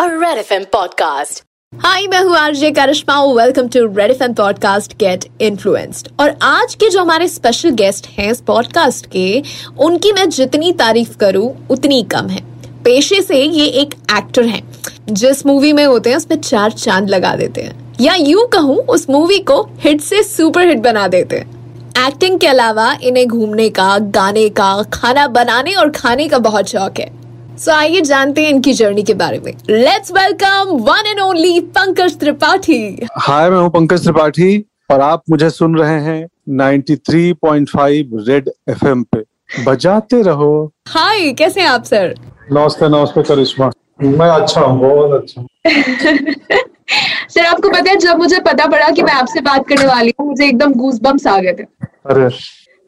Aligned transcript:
A 0.00 0.02
Red 0.02 0.46
FM 0.46 0.64
podcast. 0.74 1.42
Hi 1.78 2.06
मैं 2.06 2.22
हूँ 2.22 2.36
RJ 2.36 2.70
Karishma 2.70 3.24
welcome 3.24 3.68
to 3.68 3.86
Red 3.86 4.10
F 4.10 4.22
podcast 4.22 4.92
get 4.92 5.24
influenced 5.40 6.08
और 6.20 6.38
आज 6.42 6.74
के 6.74 6.90
जो 6.90 7.00
हमारे 7.00 7.28
स्पेशल 7.28 7.70
गेस्ट 7.70 8.06
हैं 8.06 8.30
इस 8.30 8.40
पॉडकास्ट 8.40 9.06
के 9.06 9.42
उनकी 9.78 10.12
मैं 10.12 10.28
जितनी 10.28 10.72
तारीफ़ 10.72 11.16
करूँ 11.16 11.66
उतनी 11.70 12.02
कम 12.02 12.28
है। 12.28 12.42
पेशे 12.84 13.22
से 13.22 13.42
ये 13.42 13.66
एक 13.66 13.94
एक्टर 14.18 14.42
हैं। 14.42 14.72
जिस 15.10 15.46
मूवी 15.46 15.72
में 15.72 15.86
होते 15.86 16.10
हैं 16.10 16.16
उसमें 16.16 16.40
चार 16.40 16.72
चाँद 16.72 17.08
लगा 17.08 17.36
देते 17.36 17.60
हैं। 17.60 17.96
या 18.00 18.14
यूँ 18.14 18.48
कहूँ 18.48 18.76
उस 18.76 19.10
मूवी 19.10 19.38
को 19.38 19.70
हिट 19.78 20.00
से 20.00 20.22
सुपर 20.22 20.68
हिट 20.68 20.78
बना 20.78 21.08
देते 21.08 21.36
हैं। 21.36 21.57
एक्टिंग 21.98 22.38
के 22.40 22.46
अलावा 22.46 22.92
इन्हें 23.02 23.26
घूमने 23.28 23.68
का 23.70 23.98
गाने 24.14 24.48
का 24.48 24.82
खाना 24.92 25.26
बनाने 25.28 25.74
और 25.74 25.90
खाने 25.90 26.28
का 26.28 26.38
बहुत 26.38 26.68
शौक 26.68 26.98
है। 27.00 27.10
सो 27.58 27.72
आइए 27.72 28.00
जानते 28.00 28.42
हैं 28.42 28.50
इनकी 28.50 28.72
जर्नी 28.72 29.02
के 29.02 29.14
बारे 29.14 29.38
में। 29.38 29.52
Let's 29.70 30.12
welcome 30.12 30.76
one 30.88 31.06
and 31.06 31.20
only 31.20 31.60
Pankaj 31.76 32.18
Tripathi. 32.18 33.06
Hi 33.18 33.50
मैं 33.50 33.58
हूँ 33.58 33.70
पंकज 33.70 34.02
त्रिपाठी 34.02 34.64
और 34.90 35.00
आप 35.00 35.22
मुझे 35.30 35.50
सुन 35.50 35.76
रहे 35.78 36.00
हैं 36.00 36.26
93.5 36.58 38.28
रेड 38.28 38.50
एफएम 38.70 39.02
पे। 39.02 39.24
बजाते 39.64 40.22
रहो। 40.22 40.50
हाय 40.88 41.32
कैसे 41.32 41.60
हैं 41.60 41.68
आप 41.68 41.84
सर 41.84 42.14
नमस्ते 42.52 42.88
नमस्ते 42.88 43.22
करिश्मा। 43.22 43.70
मैं 44.02 44.28
अच्छा 44.30 44.60
हूँ 44.60 44.80
बहुत 44.80 45.22
अच्छा 45.22 45.46
सर 47.28 47.44
आपको 47.44 47.68
पता 47.68 47.90
है 47.90 47.96
जब 47.96 48.18
मुझे 48.18 48.38
पता 48.38 48.66
पड़ा 48.66 48.90
कि 48.90 49.02
मैं 49.02 49.12
आपसे 49.12 49.40
बात 49.40 49.68
करने 49.68 49.86
वाली 49.86 50.14
हूँ 50.20 50.28
मुझे 50.28 50.46
एकदम 50.46 50.72
गूज 50.72 51.00
बम्स 51.02 51.26
आ 51.26 51.38
गए 51.40 51.52
थे। 51.52 51.62
अरे। 52.06 52.30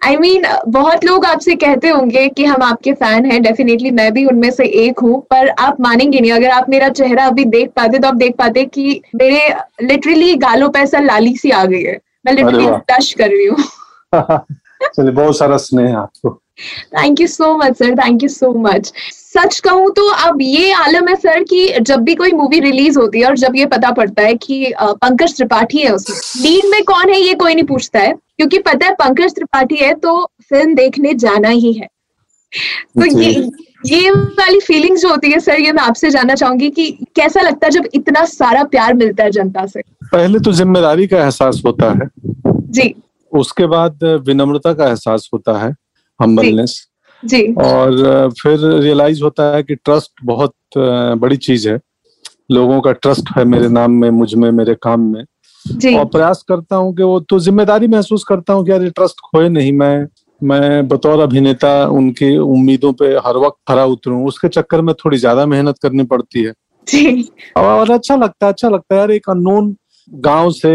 आई 0.06 0.16
I 0.16 0.20
मीन 0.20 0.42
mean, 0.42 0.58
बहुत 0.68 1.04
लोग 1.04 1.24
आपसे 1.24 1.54
कहते 1.54 1.88
होंगे 1.88 2.28
कि 2.28 2.44
हम 2.44 2.62
आपके 2.62 2.92
फ़ैन 2.92 3.26
हैं 3.26 3.42
डेफिनेटली 3.42 3.90
मैं 3.90 4.12
भी 4.12 4.24
उनमें 4.26 4.50
से 4.50 4.64
एक 4.64 5.00
हूँ 5.00 5.20
पर 5.20 5.48
आप 5.48 5.80
मानेंगे 5.80 6.20
नहीं। 6.20 6.32
अगर 6.32 6.50
आप 6.50 6.68
मेरा 6.68 6.88
चेहरा 6.88 7.26
अभी 7.26 7.44
देख 7.44 7.70
पाते 7.76 7.98
तो 7.98 8.08
आप 8.08 8.14
देख 8.14 8.36
पाते 8.36 8.64
कि 8.64 9.02
मेरे 9.14 9.54
लिटरली 9.82 10.34
गालों 10.34 10.68
पे 10.68 10.78
ऐसा 10.78 11.00
लाली 11.00 11.36
सी 11.36 11.50
आ 11.50 11.64
गई 11.64 11.82
है। 11.82 12.00
मैं 12.26 12.32
लिटरली 12.32 12.66
टच 12.66 13.14
कर 13.18 13.28
रही 13.28 13.46
हूँ। 13.46 13.58
चलिए 14.94 15.10
बहुत 15.10 15.38
सारा 15.38 15.56
स्नेह 15.56 15.98
आपको। 15.98 16.40
Thank 16.86 17.20
you 17.20 17.26
so 17.26 17.56
much 17.56 17.78
sir 17.78 17.94
thank 17.94 18.22
you 18.22 18.28
so 18.28 18.52
much 18.52 18.92
सच 19.34 19.58
कहूँ 19.60 19.90
तो 19.96 20.06
अब 20.20 20.38
ये 20.42 20.72
आलम 20.72 21.08
है 21.08 21.14
सर 21.16 21.42
कि 21.44 21.66
जब 21.80 22.00
भी 22.00 22.14
कोई 22.14 22.32
मूवी 22.32 22.60
रिलीज़ 22.60 22.98
होती 22.98 23.20
है 23.20 23.26
और 23.26 23.36
जब 23.38 23.56
ये 23.56 23.66
पता 23.66 23.90
पड़ता 23.90 24.22
है 24.22 24.34
कि 24.36 24.72
पंकज 24.80 25.36
त्रिपाठी 25.36 25.78
है 25.78 25.90
उसमें 25.94 26.16
लीड 26.44 26.70
में 26.70 26.82
कौन 26.84 27.10
है 27.10 27.20
ये 27.20 27.34
कोई 27.34 27.54
नहीं 27.54 27.64
पूछता 27.64 28.00
है 28.00 28.12
क्योंकि 28.12 28.58
पता 28.58 28.86
है 28.86 28.94
पंकज 28.94 29.34
त्रिपाठी 29.34 29.76
है 29.76 29.92
तो 29.94 30.24
फ़िल्म 30.50 30.74
देखने 30.74 31.14
जाना 31.16 31.48
ही 31.48 31.72
है। 31.72 31.86
तो 32.96 33.04
ये 33.20 33.50
ये 33.86 34.10
वाली 34.10 34.60
फीलिंग 34.60 34.96
जो 34.96 35.08
होती 35.08 35.30
है 35.30 35.38
सर 35.40 35.60
ये 35.60 35.72
मैं 35.72 35.82
आपसे 35.82 36.10
जानना 36.10 36.34
चाहूँगी 36.34 36.70
कि 36.70 36.90
कैसा 37.16 37.40
लगता 37.40 37.66
है 37.66 37.70
जब 37.70 37.88
इतना 37.94 38.24
सारा 38.26 38.64
प्यार 38.66 38.94
मिलता 38.94 39.24
है 39.24 39.30
जनता 39.30 39.66
से? 39.66 39.80
पहले 40.04 40.38
तो 40.40 40.52
ज़िम्मेदारी 40.52 41.06
का 41.06 41.22
एहसास 41.22 41.62
होता 41.66 41.90
है। 41.92 42.08
जी। 42.46 42.94
उसके 43.32 43.66
बाद 43.66 44.04
विनम्रता 44.26 44.72
का 44.72 44.88
एहसास 44.88 45.28
होता 45.34 45.58
है 45.58 45.74
हम्बलनेस 46.20 46.86
जी। 47.22 47.42
और 47.54 48.30
फिर 48.32 48.58
रियलाइज़ 48.80 49.22
होता 49.22 49.54
है 49.54 49.62
कि 49.62 49.74
ट्रस्ट 49.74 50.10
बहुत 50.24 50.54
बड़ी 50.76 51.36
चीज़ 51.38 51.68
है। 51.68 51.78
लोगों 52.52 52.80
का 52.80 52.92
ट्रस्ट 52.94 53.30
है 53.36 53.44
मेरे 53.44 53.68
नाम 53.70 53.90
में 53.92 54.08
मुझमें 54.12 54.50
मेरे 54.50 54.74
काम 54.82 55.00
में। 55.12 55.24
जी। 55.64 55.94
और 55.94 56.04
प्रयास 56.04 56.42
करता 56.48 56.76
हूँ 56.76 56.94
कि 56.96 57.02
वो 57.02 57.18
तो 57.20 57.38
ज़िम्मेदारी 57.38 57.86
महसूस 57.88 58.24
करता 58.24 58.52
हूँ 58.52 58.64
कि 58.64 58.70
यार 58.70 58.82
ये 58.82 58.90
ट्रस्ट 58.90 59.20
खोए 59.24 59.48
नहीं 59.48 59.72
मैं 59.72 60.06
मैं 60.40 60.88
बतौर 60.88 61.20
अभिनेता 61.20 61.72
उनकी 61.88 62.36
उम्मीदों 62.38 62.92
पे 62.92 63.06
हर 63.26 63.36
वक्त 63.36 63.56
खरा 63.68 63.84
उतरूं। 63.86 64.24
उसके 64.26 64.48
चक्कर 64.48 64.80
में 64.80 64.94
थोड़ी 64.94 65.18
ज़्यादा 65.18 65.44
मेहनत 65.46 65.78
करनी 65.82 66.04
पड़ती 66.04 66.42
है। 66.42 66.52
जी। 66.86 67.28
और 67.56 67.90
अच्छा 67.90 68.16
लगता 68.16 68.46
है 68.46 68.52
अच्छा 68.52 68.68
लगता 68.68 68.94
है। 68.94 68.98
यार 69.00 69.10
एक 69.10 69.28
अननोन 69.30 69.74
गाँव 70.10 70.50
से 70.52 70.70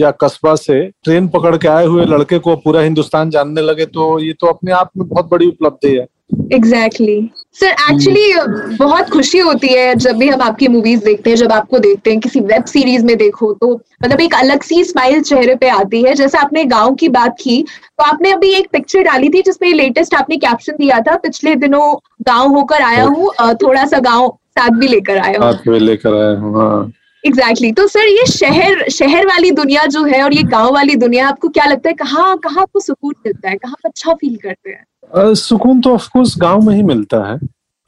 या 0.00 0.10
कस्बा 0.20 0.54
से 0.54 0.80
ट्रेन 1.04 1.28
पकड़ 1.28 1.56
के 1.56 1.68
आए 1.68 1.86
हुए 1.86 2.04
लड़के 2.06 2.38
को 2.38 2.56
पूरा 2.56 2.80
हिंदुस्तान 2.80 3.30
जानने 3.30 3.60
लगे 3.62 3.86
तो 3.86 4.18
ये 4.18 4.32
तो 4.32 4.46
अपने 4.46 4.72
आप 4.72 4.90
में 4.96 5.08
बहुत 5.08 5.30
बड़ी 5.30 5.46
उपलब्धि 5.46 5.94
है। 5.96 6.06
एग्जैक्टली 6.52 7.30
सर 7.54 7.70
एक्चुअली 7.92 8.76
बहुत 8.76 9.08
खुशी 9.10 9.38
होती 9.38 9.68
है 9.68 9.94
जब 9.94 10.16
भी 10.16 10.28
हम 10.28 10.42
आपकी 10.42 10.68
मूवीज़ 10.68 11.04
देखते 11.04 11.30
हैं 11.30 11.36
जब 11.36 11.52
आपको 11.52 11.78
देखते 11.78 12.10
हैं 12.10 12.20
किसी 12.20 12.40
वेब 12.42 12.64
सीरीज़ 12.64 13.04
में 13.04 13.16
देखो 13.18 13.52
तो 13.54 13.72
मतलब 14.04 14.20
एक 14.20 14.34
अलग 14.34 14.62
सी 14.62 14.82
स्माइल 14.84 15.20
चेहरे 15.22 15.54
पे 15.54 15.68
आती 15.70 16.02
है। 16.02 16.14
जैसे 16.14 16.38
आपने 16.38 16.64
गाँव 16.66 16.94
की 16.94 17.08
बात 17.10 17.36
की 17.40 17.60
तो 17.62 18.04
आपने 18.04 18.32
अभी 18.32 18.52
एक 18.54 18.68
पिक्चर 18.72 19.02
डाली 19.02 19.28
थी 19.30 19.42
जिसमें 19.42 19.72
लेटेस्ट 19.74 20.14
आपने 20.14 20.36
कैप्शन 20.38 20.76
दिया 20.78 21.00
था 21.00 21.16
पिछले 21.18 21.54
दिनों 21.56 21.94
गाँव 22.28 22.54
होकर 22.54 22.82
आया 22.84 23.04
हूँ। 23.04 23.30
थोड़ा 23.62 23.84
सा 23.86 23.98
गाँव 24.00 24.28
साथ 24.50 24.78
भी 24.78 24.88
लेकर 24.88 25.18
आया 25.18 25.38
हूँ। 25.38 25.52
साथ 25.52 25.66
में 25.68 25.78
लेकर 25.80 26.14
आया 26.14 26.38
हूँ 26.38 26.56
हाँ। 26.56 26.92
Exactly 27.24 27.68
exactly. 27.68 27.76
तो 27.76 27.86
सर 27.88 28.06
ये 28.08 28.26
शहर 28.26 28.88
शहर 28.90 29.26
वाली 29.26 29.50
दुनिया 29.50 29.84
जो 29.86 30.02
है 30.04 30.22
और 30.22 30.34
ये 30.34 30.42
गाँव 30.42 30.72
वाली 30.74 30.96
दुनिया 30.96 31.28
आपको 31.28 31.48
क्या 31.48 31.64
लगता 31.64 31.88
है 31.88 31.94
कहाँ 31.94 32.36
कहाँ 32.38 32.62
आपको 32.62 32.80
सुकून 32.80 33.14
मिलता 33.26 33.50
है? 33.50 33.56
कहाँ 33.56 33.74
अच्छा 33.84 34.12
फील 34.12 34.36
करते 34.36 34.70
हैं? 34.70 35.34
सुकून 35.34 35.80
तो 35.80 35.94
ऑफकोर्स 35.94 36.34
गाँव 36.38 36.60
में 36.60 36.74
ही 36.74 36.82
मिलता 36.82 37.22
है 37.30 37.38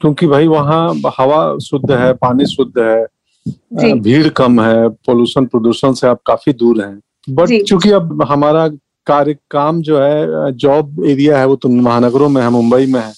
क्योंकि 0.01 0.27
भाई 0.27 0.47
वहाँ 0.47 1.01
हवा 1.19 1.57
शुद्ध 1.57 1.91
है 1.91 2.13
पानी 2.13 2.45
शुद्ध 2.45 2.73
है 2.79 3.05
भीड़ 3.99 4.27
कम 4.29 4.61
है 4.61 4.87
पोल्यूशन 4.89 5.45
प्रदूषण 5.45 5.93
से 5.93 6.07
आप 6.07 6.21
काफ़ी 6.25 6.53
दूर 6.53 6.81
हैं। 6.83 6.99
बट 7.29 7.63
चूँकि 7.67 7.91
अब 7.91 8.23
हमारा 8.29 8.67
कार्य 9.07 9.35
काम 9.51 9.81
जो 9.81 9.99
है 9.99 10.51
जॉब 10.51 11.03
एरिया 11.05 11.37
है 11.39 11.45
वो 11.47 11.55
तो 11.55 11.69
महानगरों 11.69 12.29
में 12.29 12.41
है 12.41 12.49
मुंबई 12.49 12.85
में 12.85 12.99
है 12.99 13.13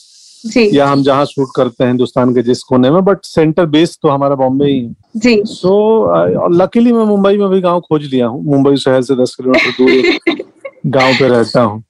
जी। 0.46 0.78
या 0.78 0.88
हम 0.88 1.04
जहाँ 1.04 1.26
शूट 1.26 1.48
करते 1.56 1.84
हैं 1.84 1.92
हिंदुस्तान 1.92 2.34
के 2.34 2.42
जिस 2.42 2.64
कोने 2.64 2.92
में 2.92 3.06
बट 3.06 3.18
सेंटर 3.24 3.66
बेस 3.66 3.98
तो 4.02 4.10
हमारा 4.10 4.36
बॉम्बे 4.36 4.66
ही 4.66 4.80
है। 4.86 4.96
जी। 5.18 5.42
सो 5.46 5.70
so, 5.70 6.62
लकीली 6.62 6.92
मैं 6.92 7.06
मुंबई 7.06 7.38
में 7.38 7.50
भी 7.50 7.62
गाँव 7.62 7.80
खोज 7.80 8.06
लिया 8.06 8.28
हूँ। 8.28 8.44
मुंबई 8.44 8.76
शहर 8.76 9.02
से 9.02 9.16
दस 9.16 9.36
किलोमीटर 9.36 9.72
दूर 9.72 10.36
गाँव 10.86 11.14
पे 11.14 11.28
रहता 11.28 11.62
हूँ। 11.62 11.84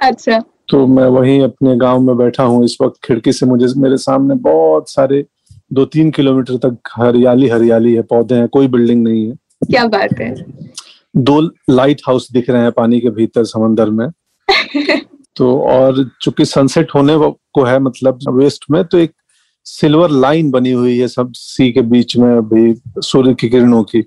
अच्छा। 0.00 0.42
तो 0.68 0.86
मैं 0.86 1.06
वहीं 1.06 1.40
अपने 1.42 1.76
गाँव 1.76 2.00
में 2.00 2.16
बैठा 2.16 2.42
हूँ। 2.42 2.64
इस 2.64 2.76
वक्त 2.82 2.96
खिड़की 3.04 3.32
से 3.32 3.46
मुझे 3.46 3.66
मेरे 3.76 3.96
सामने 3.96 4.34
बहुत 4.34 4.90
सारे 4.90 5.24
दो 5.72 5.84
तीन 5.84 6.10
किलोमीटर 6.10 6.56
तक 6.56 6.78
हरियाली 6.96 7.48
हरियाली 7.48 7.94
है 7.94 8.02
पौधे 8.02 8.34
हैं 8.34 8.48
कोई 8.48 8.68
बिल्डिंग 8.68 9.04
नहीं 9.04 9.26
है। 9.28 9.34
क्या 9.70 9.86
बात 9.86 10.20
है। 10.20 10.34
दो 11.16 11.40
लाइट 11.70 12.00
हाउस 12.08 12.32
दिख 12.32 12.50
रहे 12.50 12.62
हैं 12.62 12.72
पानी 12.72 13.00
के 13.00 13.10
भीतर 13.10 13.44
समंदर 13.44 13.90
में। 13.90 14.08
तो 15.36 15.58
और 15.70 16.04
चूँकि 16.22 16.44
सनसेट 16.44 16.94
होने 16.94 17.16
को 17.18 17.64
है 17.64 17.78
मतलब 17.80 18.18
वेस्ट 18.38 18.64
में 18.70 18.82
तो 18.84 18.98
एक 18.98 19.12
सिल्वर 19.66 20.10
लाइन 20.10 20.50
बनी 20.50 20.72
हुई 20.72 20.98
है 20.98 21.08
सब 21.08 21.32
सी 21.34 21.70
के 21.72 21.82
बीच 21.82 22.16
में 22.16 22.28
अभी 22.36 22.74
सूर्य 23.02 23.34
की 23.34 23.48
किरणों 23.48 23.82
की। 23.84 24.04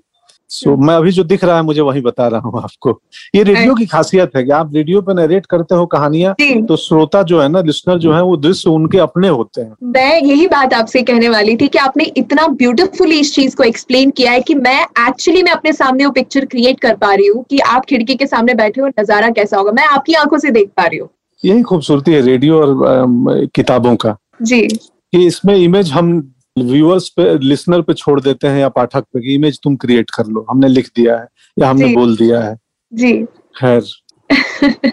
सो 0.50 0.70
so, 0.70 0.76
मैं 0.78 0.94
अभी 0.94 1.10
जो 1.12 1.22
दिख 1.24 1.42
रहा 1.44 1.56
है 1.56 1.62
मुझे 1.62 1.80
वही 1.80 2.00
बता 2.00 2.26
रहा 2.28 2.40
हूँ 2.40 2.62
आपको। 2.62 2.90
ये 3.34 3.42
रेडियो 3.42 3.74
की 3.74 3.86
खासियत 3.86 4.36
है 4.36 4.42
कि 4.44 4.50
आप 4.50 4.70
रेडियो 4.74 5.00
पे 5.02 5.14
नरेट 5.14 5.46
करते 5.46 5.74
हो 5.74 5.86
कहानियाँ 5.86 6.34
तो 6.68 6.76
श्रोता 6.76 7.22
जो 7.22 7.40
है 7.40 7.48
ना 7.48 7.60
लिस्नर 7.62 7.98
जो 7.98 8.12
है 8.12 8.22
वो 8.22 8.36
दृश्य 8.36 8.70
उनके 8.70 8.98
अपने 8.98 9.28
होते 9.28 9.60
हैं। 9.60 9.74
मैं 9.84 10.20
यही 10.20 10.46
बात 10.46 10.74
आपसे 10.74 11.02
कहने 11.02 11.28
वाली 11.28 11.56
थी 11.56 11.68
कि 11.68 11.78
आपने 11.78 12.04
इतना 12.16 12.46
ब्यूटीफुली 12.54 13.18
इस 13.20 13.34
चीज़ 13.34 13.56
को 13.56 13.64
एक्सप्लेन 13.64 14.10
किया 14.10 14.32
है 14.32 14.40
कि 14.40 14.54
मैं 14.54 14.80
एक्चुअली 15.08 15.42
मैं 15.42 15.52
अपने 15.52 15.72
सामने 15.72 16.06
वो 16.06 16.12
पिक्चर 16.12 16.44
क्रिएट 16.46 16.80
कर 16.80 16.96
पा 16.96 17.12
रही 17.14 17.26
हूँ 17.26 17.44
कि 17.50 17.58
आप 17.66 17.84
खिड़की 17.84 18.14
के 18.14 18.26
सामने 18.26 18.54
बैठे 18.54 18.80
हो 18.80 18.88
नज़ारा 18.88 19.30
कैसा 19.30 19.56
होगा? 19.56 19.72
मैं 19.72 19.86
आपकी 19.86 20.14
आँखों 20.14 20.38
से 20.38 20.50
देख 20.50 20.70
पा 20.76 20.86
रही 20.86 20.98
हूँ। 20.98 21.08
यही 21.44 21.62
खूबसूरती 21.62 22.12
है 22.12 22.20
रेडियो 22.20 22.60
और 22.62 23.46
किताबों 23.54 23.94
का। 23.96 24.16
जी। 24.42 24.66
कि 25.12 25.26
इसमें 25.26 25.54
इमेज 25.56 25.90
हम 25.92 26.10
व्यूअर्स 26.58 27.08
पे 27.08 27.38
लिसनर 27.38 27.82
पे 27.82 27.94
छोड़ 27.94 28.20
देते 28.20 28.48
हैं 28.48 28.60
या 28.60 28.68
पाठक 28.68 29.04
पे 29.04 29.20
कि 29.20 29.34
इमेज 29.34 29.58
तुम 29.64 29.76
क्रिएट 29.76 30.10
कर 30.10 30.26
लो। 30.26 30.46
हमने 30.50 30.68
लिख 30.68 30.90
दिया 30.96 31.16
है 31.16 31.26
या 31.56 31.68
हमने 31.70 31.94
बोल 31.94 32.16
दिया 32.16 32.40
है। 32.40 32.56
जी। 32.92 33.12
खैर। 33.56 33.82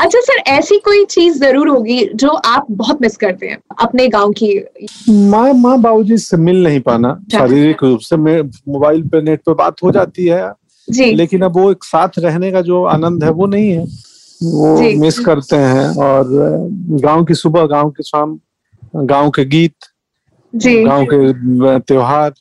अच्छा 0.00 0.20
सर 0.20 0.38
ऐसी 0.46 0.78
कोई 0.78 1.04
चीज़ 1.04 1.38
ज़रूर 1.38 1.68
होगी 1.68 2.04
जो 2.14 2.28
आप 2.28 2.66
बहुत 2.70 3.00
मिस 3.02 3.16
करते 3.16 3.46
हैं 3.46 3.58
अपने 3.80 4.08
गाँव 4.08 4.32
की? 4.32 4.48
माँ 5.10 5.52
माँ 5.52 5.80
बाबूजी 5.80 6.18
से 6.18 6.36
मिल 6.36 6.62
नहीं 6.64 6.80
पाना 6.80 7.14
शारीरिक 7.32 7.82
रूप 7.84 8.00
से 8.00 8.16
मोबाइल 8.16 9.02
पे 9.08 9.22
नेट 9.22 9.40
पे 9.40 9.54
बात 9.54 9.82
हो 9.82 9.90
जाती 9.90 10.26
है। 10.26 10.52
जी। 10.88 11.12
लेकिन 11.14 11.42
अब 11.42 11.56
वो 11.56 11.70
एक 11.70 11.84
साथ 11.84 12.18
रहने 12.18 12.50
का 12.52 12.60
जो 12.60 12.82
आनंद 12.84 13.24
है 13.24 13.30
वो 13.30 13.46
नहीं 13.46 13.70
है। 13.70 13.86
वो 14.40 14.76
मिस 15.00 15.18
करते 15.18 15.56
हैं 15.56 15.88
और 16.04 16.28
गाँव 17.02 17.24
की 17.24 17.34
सुबह 17.34 17.66
गाँव 17.66 17.90
की 17.90 18.02
शाम 18.02 18.38
गाँव 18.96 19.30
के 19.30 19.44
गीत 19.44 19.74
गाँव 20.54 21.04
के 21.12 21.78
त्योहार 21.80 22.32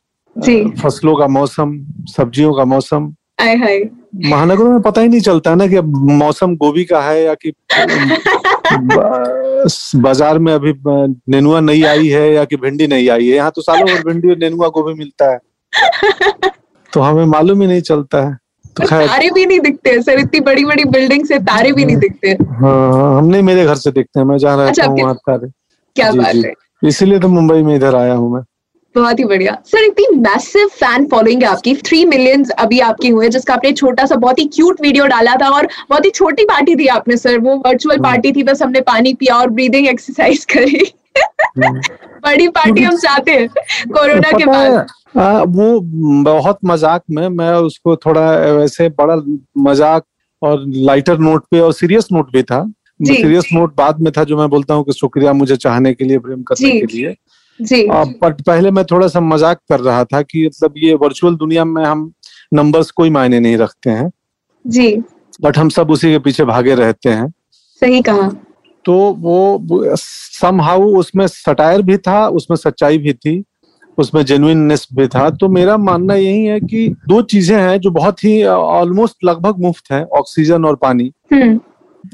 फ़सलों 0.81 1.16
का 1.16 1.28
मौसम 1.30 1.78
सब्जियों 2.10 2.54
का 2.54 2.66
मौसम। 2.66 3.13
महानगरों 4.25 4.72
में 4.72 4.81
पता 4.81 5.01
ही 5.01 5.07
नहीं 5.10 5.22
चलता 5.22 5.54
ना 5.56 5.68
कि 5.68 5.75
अब 5.75 5.95
मौसम 6.12 6.56
गोभी 6.56 6.84
का 6.86 7.01
है 7.01 7.24
या 7.24 7.34
कि 7.36 7.51
बाज़ार 9.98 10.39
में 10.39 10.54
अभी 10.54 10.74
नेनुआ 10.86 11.60
नहीं 11.60 11.84
आई 11.86 12.07
है 12.07 12.34
या 12.34 12.46
कि 12.46 12.56
भिंडी 12.57 12.88
नहीं 12.88 13.10
आई 13.10 13.28
है। 13.28 13.36
यहाँ 13.36 13.51
तो 13.56 13.62
सालों 13.62 13.86
भर 13.88 14.04
भिंडी 14.04 14.30
और 14.30 14.38
नेनुआ 14.38 14.68
गोभी 14.68 14.94
मिलता 14.94 15.31
है। 15.31 15.39
तो 16.94 17.01
हमें 17.01 17.25
मालूम 17.25 17.62
ही 17.62 17.68
नहीं 17.68 17.81
चलता 17.81 18.25
है। 18.28 18.38
तो 18.78 18.86
तारे 18.88 19.30
भी 19.30 19.46
नहीं 19.46 19.60
दिखते 19.60 20.02
सर 20.02 20.20
इतनी 20.20 20.40
बड़ी 20.40 20.66
बड़ी 20.66 20.86
बिल्डिंग 20.86 21.25
से 21.25 21.40
तारे 21.40 21.72
भी 21.72 21.86
नहीं 21.86 21.98
दिखते 21.98 22.31
हाँ। 22.31 23.18
हम 23.18 23.25
नहीं 23.25 23.42
मेरे 23.42 23.66
घर 23.66 23.75
से 23.75 23.92
देखते 23.92 24.20
हैं 24.20 24.25
मैं 24.28 24.38
जहाँ 24.38 24.58
रहता 24.58 24.70
अच्छा, 24.70 24.86
हूँ 24.86 25.02
वहाँ 25.02 25.16
तारे। 25.16 25.48
क्या 25.96 26.12
बात 26.12 26.36
है। 26.36 26.54
इसीलिए 26.81 27.20
तो 27.20 27.28
मुंबई 27.28 27.62
में 27.64 27.75
इधर 27.75 27.96
आया 27.96 28.14
हूँ 28.14 28.34
मैं। 28.34 28.42
बहुत 28.96 29.20
ही 29.20 29.24
बढ़िया। 29.25 29.58
सर 29.66 29.84
इतनी 29.84 30.06
मैसिव 30.20 30.68
फ़ैन 30.68 31.06
फॉलोइंग 31.06 31.44
है 31.44 31.50
आपकी। 31.50 31.75
थ्री 31.75 32.04
मिलियंस 32.06 32.50
अभी 32.50 32.80
आपके 32.80 33.10
हुए 33.10 33.30
जिसका 33.30 33.54
आपने 33.54 33.72
छोटा 33.74 34.06
सा 34.06 34.16
बहुत 34.16 34.40
ही 34.40 34.46
क्यूट 34.46 34.81
वीडियो 34.81 35.06
डाला 35.08 35.36
था 35.36 35.50
और 35.50 35.68
बहुत 35.90 36.06
ही 36.06 36.10
छोटी 36.12 36.46
पार्टी 36.46 36.75
थी 36.75 36.88
आपने 36.88 37.18
सर। 37.18 37.38
वो 37.40 37.56
वर्चुअल। 37.66 37.98
पार्टी 38.00 38.31
थी 38.31 38.44
बस 38.44 38.62
हमने 38.62 38.81
पानी 38.81 39.14
पिया 39.14 39.36
और 39.36 39.50
ब्रीदिंग 39.50 39.88
एक्सरसाइज 39.88 40.46
करी। 40.54 40.86
बड़ी 41.57 42.48
पार्टी 42.48 42.83
हम 42.83 42.98
चाहते 42.98 43.31
हैं 43.31 43.48
कोरोना 43.88 44.31
के 44.38 44.45
बाद। 44.45 44.88
आ, 45.18 45.44
वो 45.44 45.80
बहुत 46.24 46.57
मज़ाक 46.65 47.01
में 47.12 47.27
मैं 47.30 47.51
उसको 47.54 47.95
थोड़ा 47.95 48.30
वैसे 48.51 48.89
बड़ा 48.89 49.15
मज़ाक 49.63 50.04
और 50.42 50.63
लाइटर 50.68 51.18
नोट 51.18 51.45
पे 51.51 51.60
और 51.60 51.74
सीरियस 51.74 52.07
नोट 52.12 52.31
पे 52.33 52.44
था। 52.44 52.65
जी, 53.01 53.13
सीरियस 53.13 53.48
नोट 53.54 53.75
बाद 53.75 54.00
में 54.01 54.12
था 54.18 54.24
जो 54.24 54.38
मैं 54.38 54.50
बोलता 54.50 54.74
हूँ 54.74 54.83
कि 54.83 54.94
शुक्रिया 54.94 55.33
मुझे 55.33 55.56
चाहने 55.56 55.94
के 55.94 56.06
लिए 56.06 56.19
प्रेम 56.19 56.44
करने 56.44 56.69
जी। 56.71 56.80
के 56.80 56.98
लिए। 56.98 57.15
जी 57.60 57.88
बट 58.21 58.42
पहले 58.42 58.71
मैं 58.71 58.83
थोड़ा 58.86 59.07
सा 59.07 59.19
मज़ाक 59.19 59.60
कर 59.69 59.80
रहा 59.80 60.04
था 60.04 60.21
कि 60.21 60.45
मतलब 60.45 60.74
ये 60.77 60.94
वर्चुअल 60.94 61.36
दुनिया 61.36 61.65
में 61.65 61.83
हम 61.86 62.12
नंबर्स 62.54 62.92
कोई 62.92 63.10
मायने 63.10 63.39
नहीं 63.39 63.57
रखते 63.57 63.89
हैं। 63.89 64.12
जी। 64.65 65.04
बट 65.42 65.57
हम 65.57 65.69
सब 65.69 65.92
उसी 65.92 66.12
के 66.12 66.19
पीछे 66.19 66.45
भागे 66.45 66.75
रहते 66.75 67.10
हैं। 67.10 67.33
सही 67.81 68.01
कहा। 68.01 68.30
तो 68.85 68.94
वो 69.19 69.63
समहाउ 69.95 70.83
उसमें 70.83 71.27
सटायर 71.27 71.81
भी 71.81 71.97
था 71.97 72.27
उसमें 72.27 72.57
सच्चाई 72.57 72.97
भी 72.97 73.13
थी 73.13 73.44
उसमें 73.97 74.25
जेन्युइननेस 74.25 74.88
भी 74.94 75.07
था। 75.07 75.30
तो 75.30 75.50
मेरा 75.50 75.77
मानना 75.77 76.13
यही 76.13 76.45
है 76.45 76.59
कि 76.59 76.89
दो 76.89 77.21
चीज़ें 77.21 77.57
हैं 77.57 77.80
जो 77.80 77.91
बहुत 77.91 78.24
ही 78.24 78.44
ऑलमोस्ट 78.44 79.15
लगभग 79.24 79.59
मुफ़्त 79.59 79.91
हैं 79.91 80.06
ऑक्सीजन 80.06 80.65
और 80.65 80.75
पानी। 80.75 81.12
हम्म। 81.33 81.59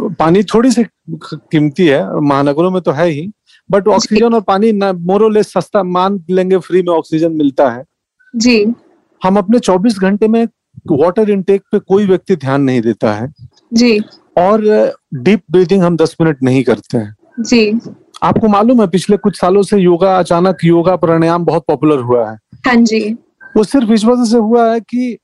पानी 0.09 0.43
थोड़ी 0.43 0.71
सी 0.71 0.83
कीमती 1.23 1.87
है 1.87 2.19
महानगरों 2.19 2.71
में 2.71 2.81
तो 2.81 2.91
है 2.91 3.09
ही 3.09 3.31
बट 3.71 3.87
ऑक्सीजन 3.87 4.33
और 4.33 4.41
पानी 4.41 4.71
मोरलेस 4.95 5.53
सस्ता 5.53 5.83
मान 5.83 6.23
लेंगे 6.29 6.57
फ्री 6.57 6.81
में 6.81 6.93
ऑक्सीजन 6.93 7.31
मिलता 7.31 7.69
है। 7.69 7.83
जी। 8.35 8.73
हम 9.23 9.37
अपने 9.37 9.59
24 9.59 9.99
घंटे 9.99 10.27
में 10.27 10.47
वाटर 10.91 11.29
इनटेक 11.29 11.61
पे 11.71 11.79
कोई 11.79 12.05
व्यक्ति 12.05 12.35
ध्यान 12.35 12.61
नहीं 12.61 12.81
देता 12.81 13.13
है। 13.13 13.33
जी। 13.73 13.99
और 14.39 14.61
डीप 15.15 15.41
ब्रीदिंग 15.51 15.83
हम 15.83 15.97
10 15.97 16.15
मिनट 16.21 16.43
नहीं 16.43 16.63
करते 16.63 16.97
हैं। 16.97 17.15
जी। 17.39 17.79
आपको 18.23 18.47
मालूम 18.47 18.81
है 18.81 18.87
पिछले 18.87 19.17
कुछ 19.17 19.39
सालों 19.39 19.63
से 19.63 19.77
योगा 19.77 20.17
अचानक 20.19 20.63
योगा 20.63 20.95
प्राणायाम 20.95 21.45
बहुत 21.45 21.63
पॉपुलर 21.67 21.99
हुआ 21.99 22.29
है। 22.29 22.37
हाँ 22.67 22.75
जी। 22.75 23.01
वो 23.57 23.63
सिर्फ़ 23.63 23.91
इस 23.91 24.05
वजह 24.05 24.25
से 24.25 24.37
हुआ 24.37 24.71
है 24.71 24.79
कि 24.79 25.17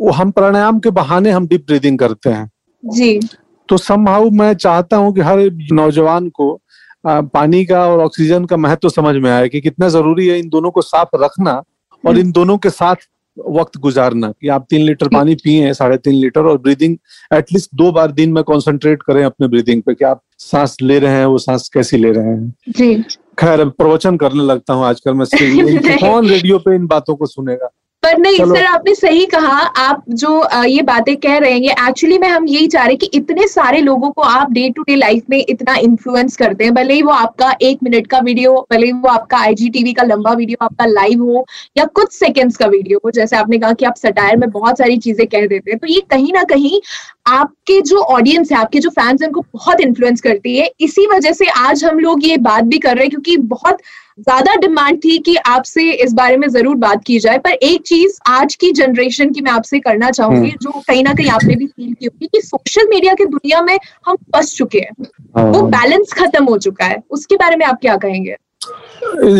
वो 0.00 0.10
हम 0.10 0.30
प्राणायाम 0.30 0.78
के 0.80 0.90
बहाने 0.90 1.30
हम 1.30 1.46
डीप 1.46 1.66
ब्रीदिंग 1.66 1.98
करते 1.98 2.30
हैं। 2.30 2.50
जी। 2.82 3.20
तो 3.68 3.76
समहाउ 3.76 4.30
मैं 4.30 4.52
चाहता 4.54 4.96
हूँ 4.96 5.14
कि 5.14 5.20
हर 5.20 5.38
नौजवान 5.72 6.28
को 6.28 6.60
पानी 7.06 7.64
का 7.64 7.84
और 7.86 8.00
ऑक्सीजन 8.00 8.44
का 8.44 8.56
महत्व 8.56 8.80
तो 8.82 8.88
समझ 8.88 9.14
में 9.16 9.30
आए 9.30 9.48
कि 9.48 9.60
कितना 9.60 9.88
ज़रूरी 9.88 10.26
है 10.28 10.38
इन 10.38 10.48
दोनों 10.48 10.70
को 10.70 10.82
साफ़ 10.82 11.16
रखना 11.16 11.62
और 12.04 12.18
इन 12.18 12.32
दोनों 12.32 12.56
के 12.58 12.70
साथ 12.70 13.08
वक्त 13.48 13.78
गुजारना 13.78 14.32
कि 14.40 14.48
आप 14.48 14.66
तीन 14.70 14.80
लीटर 14.80 15.08
पानी 15.08 15.34
पिए 15.34 15.74
साढ़े 15.74 15.96
तीन 15.96 16.14
लीटर 16.14 16.40
और 16.40 16.58
ब्रीदिंग 16.58 16.96
एटलीस्ट 17.34 17.70
दो 17.74 17.92
बार 17.92 18.12
दिन 18.12 18.32
में 18.32 18.44
कंसंट्रेट 18.44 19.02
करें 19.02 19.24
अपने 19.24 19.48
ब्रीदिंग 19.48 19.82
पे 19.82 19.94
कि 19.94 20.04
आप 20.04 20.22
सांस 20.38 20.76
ले 20.82 20.98
रहे 20.98 21.14
हैं 21.14 21.26
वो 21.26 21.38
सांस 21.38 21.70
कैसी 21.74 21.96
ले 21.96 22.12
रहे 22.12 22.24
हैं। 22.24 22.54
जी। 22.68 22.94
खैर 23.38 23.64
प्रवचन 23.64 24.16
करने 24.16 24.44
लगता 24.44 24.74
हूँ 24.74 24.84
आजकल 24.84 25.14
मैं 25.14 25.26
कौन 25.98 26.28
रेडियो 26.28 26.58
पे 26.58 26.74
इन 26.74 26.86
बातों 26.86 27.16
को 27.16 27.26
सुनेगा। 27.26 27.70
पर 28.02 28.18
नहीं 28.18 28.38
सर 28.38 28.64
आपने 28.64 28.94
सही 28.94 29.24
कहा। 29.26 29.56
आप 29.78 30.04
जो 30.10 30.64
ये 30.64 30.82
बातें 30.82 31.16
कह 31.16 31.36
रहे 31.38 31.52
हैं 31.54 31.88
एक्चुअली 31.88 32.18
में 32.18 32.26
हम 32.28 32.46
यही 32.48 32.66
चाह 32.66 32.82
रहे 32.82 32.92
हैं 32.92 32.98
कि 32.98 33.10
इतने 33.14 33.46
सारे 33.48 33.80
लोगों 33.80 34.10
को 34.10 34.22
आप 34.22 34.52
डे 34.52 34.68
टू 34.76 34.82
डे 34.82 34.94
लाइफ 34.96 35.24
में 35.30 35.38
इतना 35.38 35.74
इन्फ्लुएंस 35.78 36.36
करते 36.36 36.64
हैं। 36.64 36.74
भले 36.74 36.94
ही 36.94 37.02
वो 37.02 37.12
आपका 37.12 37.52
एक 37.62 37.82
मिनट 37.82 38.06
का 38.06 38.18
वीडियो 38.20 38.54
भले 38.72 38.86
ही 38.86 38.92
वो 38.92 39.08
आपका 39.08 39.38
आईजीटीवी 39.38 39.92
का 39.92 40.02
लंबा 40.02 40.32
वीडियो 40.32 40.64
आपका 40.64 40.86
लाइव 40.86 41.22
हो 41.24 41.44
या 41.78 41.84
कुछ 41.94 42.12
सेकंड्स 42.12 42.56
का 42.56 42.66
वीडियो 42.68 43.00
हो। 43.04 43.10
जैसे 43.10 43.36
आपने 43.36 43.58
कहा 43.58 43.72
कि 43.72 43.84
आप 43.84 43.96
सटायर 43.96 44.36
में 44.36 44.48
बहुत 44.50 44.78
सारी 44.78 44.96
चीज़ें 44.98 45.26
कह 45.26 45.46
देते 45.46 45.70
हैं। 45.70 45.78
तो 45.78 45.86
ये 45.86 46.00
कहीं 46.10 46.32
ना 46.32 46.42
कहीं 46.50 46.80
आपके 47.28 47.80
जो 47.82 47.98
ऑडियंस 48.00 48.52
है 48.52 48.58
आपके 48.58 48.78
जो 48.78 48.90
फैंस 48.90 49.20
हैं 49.22 49.28
उनको 49.28 49.44
बहुत 49.54 49.80
इन्फ्लुएंस 49.80 50.20
करती 50.20 50.56
है। 50.56 50.70
इसी 50.80 51.06
वजह 51.06 51.32
से 51.32 51.48
आज 51.58 51.84
हम 51.84 51.98
लोग 51.98 52.26
ये 52.26 52.36
बात 52.40 52.64
भी 52.64 52.78
कर 52.78 52.94
रहे 52.94 53.04
हैं 53.04 53.10
क्योंकि 53.10 53.36
बहुत 53.48 53.78
ज़्यादा 54.18 54.54
डिमांड 54.56 54.98
थी 55.04 55.18
कि 55.18 55.34
आपसे 55.36 55.90
इस 55.94 56.12
बारे 56.12 56.36
में 56.36 56.48
ज़रूर 56.48 56.76
बात 56.76 57.04
की 57.06 57.18
जाए 57.18 57.38
पर 57.38 57.50
एक 57.50 57.82
चीज़ 57.86 58.18
आज 58.28 58.54
की 58.54 58.70
जनरेशन 58.72 59.32
की 59.32 59.40
मैं 59.40 59.52
आपसे 59.52 59.78
करना 59.80 60.10
चाहूँगी 60.10 60.50
जो 60.62 60.70
कहीं 60.78 61.04
ना 61.04 61.14
कहीं 61.14 61.30
आपने 61.30 61.54
भी 61.54 61.66
फील 61.66 61.92
की 61.94 62.06
होगी 62.06 62.26
कि 62.26 62.40
सोशल 62.40 62.88
मीडिया 62.90 63.14
की 63.14 63.24
दुनिया 63.26 63.60
में 63.62 63.78
हम 64.06 64.16
फंस 64.16 64.54
चुके 64.56 64.78
हैं। 64.78 65.52
वो 65.52 65.62
बैलेंस 65.68 66.12
खत्म 66.12 66.44
हो 66.44 66.58
चुका 66.58 66.84
है। 66.84 67.02
उसके 67.10 67.36
बारे 67.36 67.56
में 67.56 67.64
आप 67.66 67.78
क्या 67.80 67.96
कहेंगे? 67.96 68.36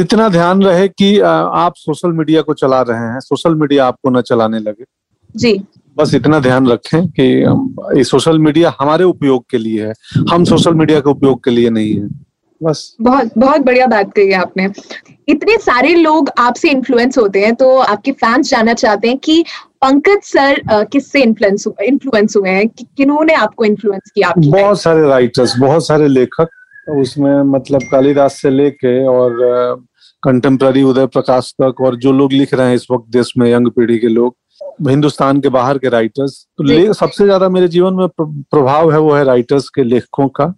इतना 0.00 0.28
ध्यान 0.28 0.62
रहे 0.62 0.88
कि 0.88 1.18
आप 1.20 1.72
सोशल 1.76 2.12
मीडिया 2.12 2.42
को 2.42 2.54
चला 2.54 2.80
रहे 2.82 3.12
हैं 3.12 3.20
सोशल 3.20 3.54
मीडिया 3.54 3.86
आपको 3.86 4.10
न 4.10 4.20
चलाने 4.22 4.58
लगे। 4.58 4.84
जी। 5.34 5.52
बस 5.96 6.14
इतना 6.14 6.38
ध्यान 6.40 6.66
रखें 6.68 7.06
कि 7.10 7.22
ये 7.98 8.04
सोशल 8.04 8.38
मीडिया 8.38 8.74
हमारे 8.80 9.04
उपयोग 9.04 9.44
के 9.50 9.58
लिए 9.58 9.86
है। 9.86 9.92
हम 10.32 10.44
सोशल 10.44 10.74
मीडिया 10.74 11.00
के 11.00 11.10
उपयोग 11.10 11.44
के 11.44 11.50
लिए 11.50 11.70
नहीं 11.70 11.94
है। 11.94 12.08
बस। 12.60 12.96
बहुत 13.00 13.30
बहुत 13.38 13.60
बढ़िया 13.60 13.86
बात 13.86 14.12
कही 14.12 14.28
है 14.28 14.38
आपने। 14.40 14.68
इतने 15.28 15.56
सारे 15.58 15.94
लोग 15.94 16.30
आपसे 16.38 16.70
इन्फ्लुएंस 16.70 17.18
होते 17.18 17.40
हैं 17.40 17.54
तो 17.54 17.76
आपके 17.78 18.12
फैंस 18.12 18.50
जानना 18.50 18.74
चाहते 18.74 19.08
हैं 19.08 19.18
कि 19.18 19.44
पंकज 19.82 20.22
सर 20.24 20.60
किससे 20.92 21.22
इन्फ्लुएंस 21.22 21.66
इन्फ्लुएंस 21.82 22.36
हुए 22.36 22.50
हैं? 22.50 22.68
कि, 22.68 22.86
किन्होंने 22.96 23.34
आपको 23.34 23.64
इन्फ्लुएंस 23.64 24.10
किया 24.14 24.28
आपकी 24.28 24.50
बहुत 24.50 24.80
सारे 24.82 25.08
राइटर्स 25.08 25.54
बहुत 25.58 25.86
सारे 25.86 26.08
लेखक 26.08 26.48
उसमें 26.98 27.42
मतलब 27.52 27.82
कालिदास 27.92 28.40
से 28.42 28.50
लेके 28.50 28.94
और 29.06 29.38
कंटेम्प्ररी 30.22 30.82
उदय 30.82 31.06
प्रकाश 31.06 31.52
तक 31.62 31.80
और 31.80 31.96
जो 31.96 32.12
लोग 32.12 32.32
लिख 32.32 32.54
रहे 32.54 32.68
हैं 32.68 32.74
इस 32.74 32.86
वक्त 32.90 33.10
देश 33.12 33.32
में 33.38 33.50
यंग 33.52 33.70
पीढ़ी 33.70 33.98
के 33.98 34.08
लोग 34.08 34.36
हिंदुस्तान 34.88 35.40
के 35.40 35.48
बाहर 35.48 35.78
के 35.78 35.88
राइटर्स 35.88 36.44
तो 36.58 36.64
ले, 36.64 36.92
सबसे 36.94 37.24
ज़्यादा 37.24 37.48
मेरे 37.48 37.68
जीवन 37.68 37.94
में 37.94 38.06
प्रभाव 38.18 38.92
है 38.92 38.98
वो 39.00 39.12
है 39.14 39.24
राइटर्स 39.24 39.68
के 39.68 39.82
लेखकों 39.84 40.28
का। 40.28 40.54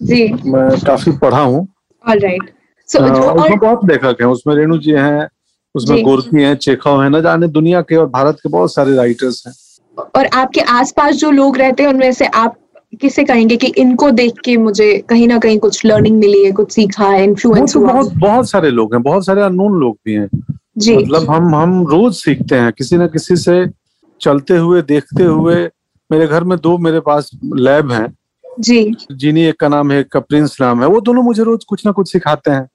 जी। 0.00 0.22
मैं 0.46 0.68
काफ़ी 0.80 1.12
पढ़ा 1.12 1.40
हूँ। 1.40 1.66
राइट 2.04 2.50
सो 2.88 3.00
हाँ, 3.00 3.10
उसमें 3.10 3.58
बहुत 3.58 3.84
लेखक 3.90 4.16
हैं 4.20 4.28
उसमें 4.28 4.54
रेणु 4.54 4.78
जी 4.78 4.92
हैं 4.92 5.28
उसमें 5.74 6.02
गोरखी 6.04 6.42
हैं 6.42 6.54
चेखव 6.56 7.02
हैं 7.02 7.08
न 7.10 7.20
जाने 7.22 7.46
दुनिया 7.48 7.80
के 7.82 7.96
और 7.96 8.06
भारत 8.06 8.36
के 8.42 8.48
बहुत 8.48 8.74
सारे 8.74 8.94
राइटर्स 8.96 9.42
हैं। 9.46 9.54
और 10.16 10.26
आपके 10.26 10.60
आसपास 10.60 11.14
जो 11.16 11.30
लोग 11.30 11.56
रहते 11.58 11.82
हैं 11.82 11.90
उनमें 11.90 12.12
से 12.12 12.26
आप 12.26 12.56
किसे 13.00 13.24
कहेंगे 13.24 13.56
कि 13.56 13.66
इनको 13.78 14.10
देख 14.10 14.40
के 14.44 14.56
मुझे 14.56 14.86
कहीं 15.08 15.26
ना 15.28 15.38
कहीं 15.38 15.58
कुछ 15.58 15.84
लर्निंग 15.86 16.18
मिली 16.18 16.44
है 16.44 16.50
कुछ 16.52 16.72
सीखा 16.72 17.08
है 17.08 17.22
इन्फ्लुएंस 17.24 17.72
तो 17.72 17.80
हुआ 17.80 17.92
बहुत 17.92 18.12
बहुत 18.14 18.50
सारे 18.50 18.70
लोग 18.70 18.94
हैं 18.94 19.02
बहुत 19.02 19.26
सारे 19.26 19.42
अननोन 19.42 19.78
लोग 19.80 19.96
भी 20.04 20.12
हैं। 20.12 20.28
जी। 20.78 20.96
मतलब 20.96 21.30
हम 21.30 21.54
हम 21.54 21.86
रोज 21.86 22.14
सीखते 22.14 22.56
हैं 22.56 22.72
किसी 22.72 22.96
न 22.96 23.06
किसी 23.06 23.36
से 23.36 23.66
चलते 24.20 24.56
हुए 24.56 24.82
देखते 24.82 25.24
हुए। 25.24 25.54
मेरे 26.10 26.26
घर 26.26 26.44
में 26.44 26.58
दो 26.58 26.76
मेरे 26.78 27.00
पास 27.00 27.30
लैब 27.44 27.92
हैं 27.92 28.06
जी। 28.60 28.94
जीनी 29.12 29.44
एक 29.44 29.60
का 29.60 29.68
नाम 29.68 29.90
है 29.92 30.00
एक 30.00 30.08
का 30.12 30.20
प्रिंस 30.20 30.56
नाम 30.60 30.82
है 30.82 30.88
वो 30.88 31.00
दोनों 31.00 31.22
मुझे 31.22 31.42
रोज 31.42 31.64
कुछ 31.64 31.86
ना 31.86 31.92
कुछ 31.92 32.12
सिखाते 32.12 32.50
हैं। 32.50 32.66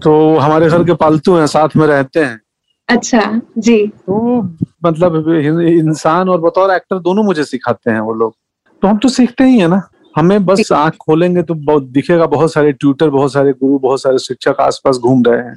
तो 0.00 0.36
हमारे 0.36 0.68
घर 0.68 0.84
के 0.84 0.94
पालतू 0.94 1.34
हैं 1.34 1.46
साथ 1.46 1.76
में 1.76 1.86
रहते 1.86 2.20
हैं। 2.20 2.40
अच्छा 2.88 3.40
जी। 3.58 3.86
तो 3.86 4.42
मतलब 4.84 5.28
इंसान 5.60 6.28
और 6.28 6.40
बतौर 6.40 6.70
एक्टर 6.70 6.98
दोनों 6.98 7.22
मुझे 7.22 7.44
सिखाते 7.44 7.90
हैं 7.90 8.00
वो 8.00 8.14
लोग। 8.14 8.34
तो 8.82 8.88
हम 8.88 8.98
तो 8.98 9.08
सीखते 9.08 9.44
ही 9.44 9.58
है 9.58 9.68
ना। 9.68 9.82
हमें 10.16 10.44
बस 10.44 10.72
आँख 10.72 10.96
खोलेंगे 10.96 11.42
तो 11.42 11.54
बहुत 11.54 11.82
दिखेगा 11.82 12.26
बहुत 12.26 12.52
सारे 12.52 12.72
ट्यूटर 12.72 13.10
बहुत 13.10 13.32
सारे 13.32 13.52
गुरु 13.52 13.78
बहुत 13.78 14.02
सारे 14.02 14.18
शिक्षक 14.18 14.60
आसपास 14.60 14.96
घूम 14.96 15.22
रहे 15.26 15.38
हैं। 15.38 15.54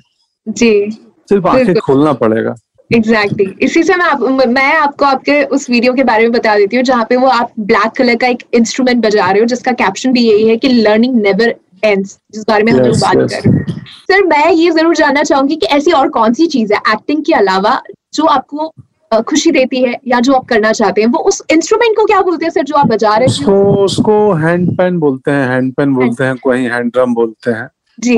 जी। 0.48 0.92
सिर्फ़ 1.30 1.48
आँखें 1.48 1.76
खोलना 1.76 2.14
पड़ेगा। 2.14 2.56
Exactly 2.92 3.46
exactly. 3.46 3.64
इसी 3.64 3.84
से 3.84 3.96
मैं 3.96 4.06
आप, 4.06 4.22
मैं 4.48 4.74
आपको 4.74 5.06
आपके 5.06 5.44
उस 5.46 5.70
वीडियो 5.70 5.94
के 5.94 6.04
बारे 6.04 6.24
में 6.24 6.32
बता 6.32 6.56
देती 6.58 6.76
हूँ 6.76 6.84
जहाँ 6.86 7.06
पे 7.10 7.16
वो 7.18 7.28
आप 7.30 7.52
ब्लैक 7.62 7.92
कलर 7.98 8.16
का 8.16 8.28
एक 8.28 8.44
इंस्ट्रूमेंट 8.54 9.06
बजा 9.06 9.30
रहे 9.30 9.40
हो 9.40 9.46
जिसका 9.46 9.72
कैप्शन 9.76 10.14
भी 10.14 10.22
यही 10.22 10.48
है 10.48 10.58
कि 10.58 10.68
लर्निंग 10.70 11.16
नेवर 11.16 11.56
एंड्स 11.84 12.18
जिस 12.34 12.44
बारे 12.48 12.64
में 12.64 12.72
yes, 12.72 12.80
हम 12.80 12.88
लोग 12.88 13.00
बात 13.00 13.16
yes. 13.16 13.34
कर 13.34 13.50
रहे 13.50 13.58
हैं 13.58 13.84
सर 14.10 14.24
मैं 14.26 14.52
ये 14.52 14.72
ज़रूर 14.72 14.96
जानना 14.96 15.24
चाहूँगी 15.24 15.56
कि 15.56 15.68
ऐसी 15.76 15.92
और 15.92 16.10
कौन 16.10 16.34
सी 16.34 16.48
चीज़ 16.48 16.74
है 16.74 16.80
एक्टिंग 16.94 17.24
के 17.26 17.34
अलावा 17.34 17.82
जो 18.14 18.26
आपको 18.30 18.74
खुशी 19.22 19.52
देती 19.52 19.82
है 19.84 20.00
या 20.08 20.20
जो 20.20 20.34
आप 20.34 20.46
करना 20.46 20.72
चाहते 20.72 21.02
हैं 21.02 21.08
वो 21.08 21.20
उस 21.24 21.42
इंस्ट्रूमेंट 21.52 21.96
को 21.98 22.06
क्या 22.06 22.22
बोलते 22.22 22.46
हैं 22.46 22.52
सर 22.52 22.64
जो 22.64 22.76
आप 22.76 22.88
बजा 22.88 23.16
रहे 23.16 23.28
उसको 23.28 23.62
उसको 23.84 24.18
हैंड 24.36 24.76
पेन 24.78 25.00
बोलते 25.00 25.32
हैं 25.32 25.48
हैंड 25.50 25.74
पेन 25.74 25.94
बोलते 25.94 26.24
हैं 26.24 26.36
कोई 26.38 26.64
हैंड 26.66 26.92
ड्रम 26.92 27.14
बोलते 27.14 27.52
हैं 27.52 27.70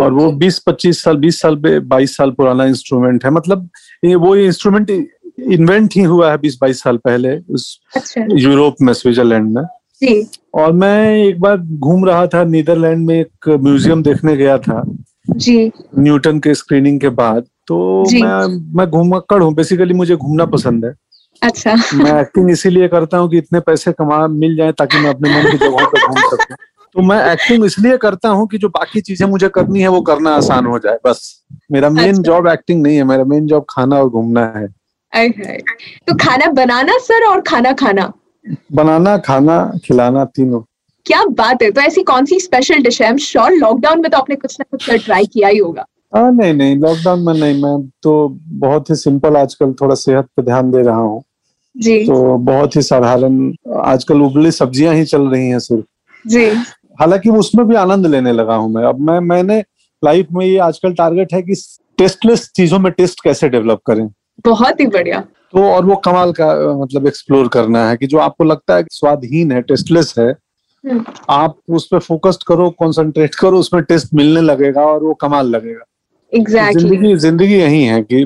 और 0.02 0.14
वो 0.14 0.32
20-25 0.34 1.04
साल 1.04 1.18
20 1.18 1.42
साल 1.42 1.56
पे 1.56 1.80
22 1.80 2.16
साल 2.18 2.32
पुराना 2.32 2.66
इंस्ट्रूमेंट 2.66 3.26
है। 3.26 3.32
मतलब 3.32 3.70
ये 4.06 4.16
वो 4.16 4.36
इंस्ट्रूमेंट 4.36 4.90
इन्वेंट 4.90 5.94
ही 5.96 6.04
हुआ 6.04 6.32
है 6.32 6.38
20-22 6.38 6.82
साल 6.84 6.98
पहले 6.98 7.36
उस 7.38 7.80
अच्छा। 7.96 8.26
यूरोप 8.32 8.76
में 8.82 8.94
स्विट्जरलैंड 8.94 9.54
में। 9.56 9.64
जी। 10.02 10.28
और 10.54 10.72
मैं 10.74 11.18
एक 11.18 11.40
बार 11.40 11.58
घूम 11.58 12.06
रहा 12.06 12.28
था 12.28 12.44
नीदरलैंड 12.44 13.06
में 13.08 13.20
एक 13.20 13.50
म्यूज़ियम 13.50 14.04
देखने 14.04 14.36
गया 14.38 14.58
था। 14.58 14.84
जी। 15.30 15.72
न्यूटन 16.00 16.40
के 16.40 16.54
स्क्रीनिंग 16.54 17.00
के 17.02 17.10
बाद। 17.10 17.44
तो 17.68 17.78
मैं 18.14 18.76
मैं 18.78 18.90
घूमक्कड़ 18.90 19.42
हूँ। 19.44 19.54
बेसिकली 19.54 19.94
मुझे 19.94 20.16
घूमना 20.16 20.46
पसंद 20.46 20.86
है। 20.86 20.94
अच्छा। 21.42 21.76
मैं 21.94 22.20
एक्टिंग 22.22 22.50
इसीलिए 22.52 22.88
करता 22.88 23.18
हूँ 23.18 23.30
कि 23.30 23.38
इतने 23.38 23.60
पैसे 23.60 23.92
कमा 23.92 24.28
मिल 24.28 24.56
जाए 24.56 24.72
ताकि 24.72 24.98
मैं 24.98 25.10
अपने 25.10 25.30
मन 25.30 25.52
की 25.52 25.58
जगहों 25.58 25.86
पर 25.86 26.08
घूम 26.08 26.22
सकूँ। 26.30 26.56
तो 26.96 27.02
मैं 27.02 27.20
एक्टिंग 27.32 27.66
इसलिए 27.66 27.98
करता 27.98 28.30
हूँ 28.30 28.48
कि 28.48 28.58
जो 28.58 28.70
बाकी 28.70 29.02
चीज़ें 29.02 29.26
मुझे 29.28 29.50
करनी 29.50 29.82
है 29.82 29.88
वो 29.88 30.02
करना 30.02 30.32
आसान 30.36 30.66
हो 30.66 30.80
जाए 30.80 30.98
बस। 31.06 31.20
मेरा 31.72 31.90
मेन 31.90 32.10
अच्छा। 32.10 32.22
जॉब 32.22 32.48
एक्टिंग 32.48 32.82
नहीं 32.84 32.98
है 32.98 33.04
मेरा 33.04 33.24
मेन 33.24 33.48
जॉब 33.48 33.66
खाना 33.70 34.00
और 34.00 34.10
घूमना 34.10 34.46
है। 34.56 34.68
तो 36.08 36.16
खाना 36.16 36.48
बनाना 36.54 36.98
सर 37.02 37.26
और 37.26 37.42
खाना 37.42 37.72
खाना? 37.74 38.12
बनाना 38.74 39.18
खाना 39.18 39.60
खिलाना 39.86 40.26
तीनों। 40.26 40.62
क्या 41.06 41.24
बात 41.34 41.62
है 41.64 41.70
तो 41.72 41.82
ऐसी 41.82 42.04
कौन 42.04 42.26
सी 42.26 42.40
स्पेशल 42.40 42.82
डिश 42.84 43.02
है? 43.02 43.18
श्योर 43.18 43.52
लॉकडाउन 43.52 44.02
में 44.02 44.10
तो 44.12 44.18
आपने 44.18 44.36
कुछ 44.36 44.58
ना 44.60 44.66
कुछ 44.72 45.06
ट्राई 45.06 45.26
किया 45.26 45.48
ही 45.48 45.58
होगा। 45.58 45.86
हाँ 46.16 46.32
नहीं 46.32 46.54
नहीं 46.54 46.76
लॉकडाउन 46.78 47.26
में 47.26 47.34
नहीं 47.34 47.62
मैं 47.64 47.78
तो 48.04 48.28
बहुत 48.60 48.90
ही 48.90 48.96
सिंपल 48.96 49.38
आजकल 49.38 49.74
थोड़ा 49.82 49.96
सेहत 49.96 50.28
पे 50.38 50.44
ध्यान 50.44 50.72
दे 50.72 50.82
रहा 50.82 50.96
हूँ। 50.98 51.22
जी। 51.76 51.98
तो 52.06 52.38
बहुत 52.38 52.76
ही 52.76 52.82
साधारण 52.82 53.54
आजकल 53.78 54.22
उबली 54.22 54.52
सब्ज़ियाँ 54.52 54.94
ही 54.96 55.06
चल 55.06 55.28
रही 55.30 55.50
हैं 55.50 55.60
सिर्फ़। 55.60 55.86
जी। 56.26 56.46
हालाँकि 57.00 57.30
उसमें 57.30 57.68
भी 57.68 57.76
आनंद 57.76 58.06
लेने 58.06 58.32
लगा 58.32 58.56
हूँ 58.56 58.72
मैं। 58.74 58.84
अब 58.84 59.00
मैं 59.00 59.20
मैंने 59.22 59.60
लाइफ 60.04 60.28
में 60.32 60.46
ये 60.46 60.58
आजकल 60.60 60.94
टारगेट 60.94 61.34
है 61.34 61.42
कि 61.42 61.56
टेस्टलेस 61.98 62.50
चीज़ों 62.56 62.80
में 62.80 62.92
टेस्ट 62.92 63.24
कैसे 63.24 63.50
डेवलप 63.50 63.82
करें। 63.88 64.08
बहुत 64.46 64.80
ही 64.80 64.86
बढ़िया। 64.88 65.20
तो 65.54 65.64
और 65.66 65.86
वो 65.86 65.96
कमाल 66.06 66.32
का 66.32 66.48
मतलब 66.82 67.08
एक्सप्लोर 67.08 67.48
करना 67.48 67.88
है 67.90 67.98
कि 67.98 68.08
जो 68.08 68.18
आपको 68.20 68.44
लगता 68.44 68.76
है 68.76 68.84
कि 68.84 68.90
स्वादहीन 68.92 69.52
है 69.52 69.62
टेस्टलेस 69.62 70.14
है 70.20 70.30
हम्म। 70.30 71.04
आप 71.30 71.58
उस 71.70 71.88
पर 71.92 72.00
फोकस 72.00 72.38
करो 72.48 72.70
कॉन्सेंट्रेट 72.80 73.36
करो 73.36 73.60
उसमें 73.60 73.82
टेस्ट 73.84 74.14
मिलने 74.14 74.42
लगेगा 74.42 74.82
और 74.82 75.04
वो 75.04 75.14
कमाल 75.14 75.48
लगेगा। 75.48 75.86
एग्जैक्टली 76.34 76.90
ज़िंदगी 76.90 77.16
ज़िंदगी 77.16 77.56
यही 77.56 77.84
है 77.84 78.02
कि 78.02 78.24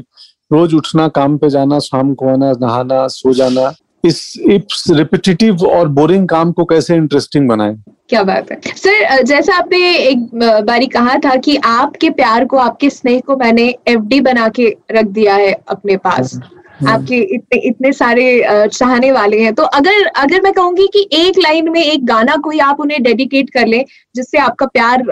रोज 0.51 0.73
उठना 0.73 1.07
काम 1.09 1.37
पे 1.37 1.49
जाना 1.49 1.79
शाम 1.79 2.13
को 2.13 2.27
आना 2.29 2.51
नहाना 2.61 3.07
सो 3.07 3.33
जाना 3.33 3.73
इस 4.03 4.21
इस 4.49 4.83
रिपीटिटिव 4.89 5.65
और 5.65 5.87
बोरिंग 5.89 6.27
काम 6.29 6.51
को 6.51 6.65
कैसे 6.65 6.95
इंटरेस्टिंग 6.95 7.47
बनाएँ? 7.49 7.75
क्या 8.11 8.21
बात 8.23 8.51
है। 8.51 8.59
सर 8.77 9.21
जैसा 9.23 9.55
आपने 9.55 9.77
एक 9.97 10.23
बारी 10.65 10.87
कहा 10.89 11.13
था 11.25 11.35
कि 11.37 11.55
आपके 11.65 12.09
प्यार 12.11 12.45
को 12.45 12.57
आपके 12.59 12.89
स्नेह 12.89 13.19
को 13.27 13.35
मैंने 13.37 13.67
एफडी 13.87 14.19
बना 14.21 14.47
के 14.49 14.65
रख 14.91 15.05
दिया 15.09 15.35
है 15.35 15.51
अपने 15.69 15.95
पास। 15.99 16.39
आपके 16.87 17.17
इतने 17.35 17.59
इतने 17.67 17.91
सारे 17.93 18.67
चाहने 18.69 19.11
वाले 19.11 19.39
हैं। 19.41 19.53
तो 19.53 19.63
अगर 19.63 20.05
अगर 20.17 20.41
मैं 20.41 20.53
कहूँगी 20.53 20.87
कि 20.87 21.07
एक 21.13 21.39
लाइन 21.39 21.69
में 21.69 21.81
एक 21.81 22.05
गाना 22.05 22.35
कोई 22.43 22.59
आप 22.61 22.79
उन्हें 22.79 23.01
डेडिकेट 23.03 23.49
कर 23.49 23.67
ले 23.67 23.83
जिससे 24.15 24.37
आपका 24.39 24.65
प्यार 24.67 25.03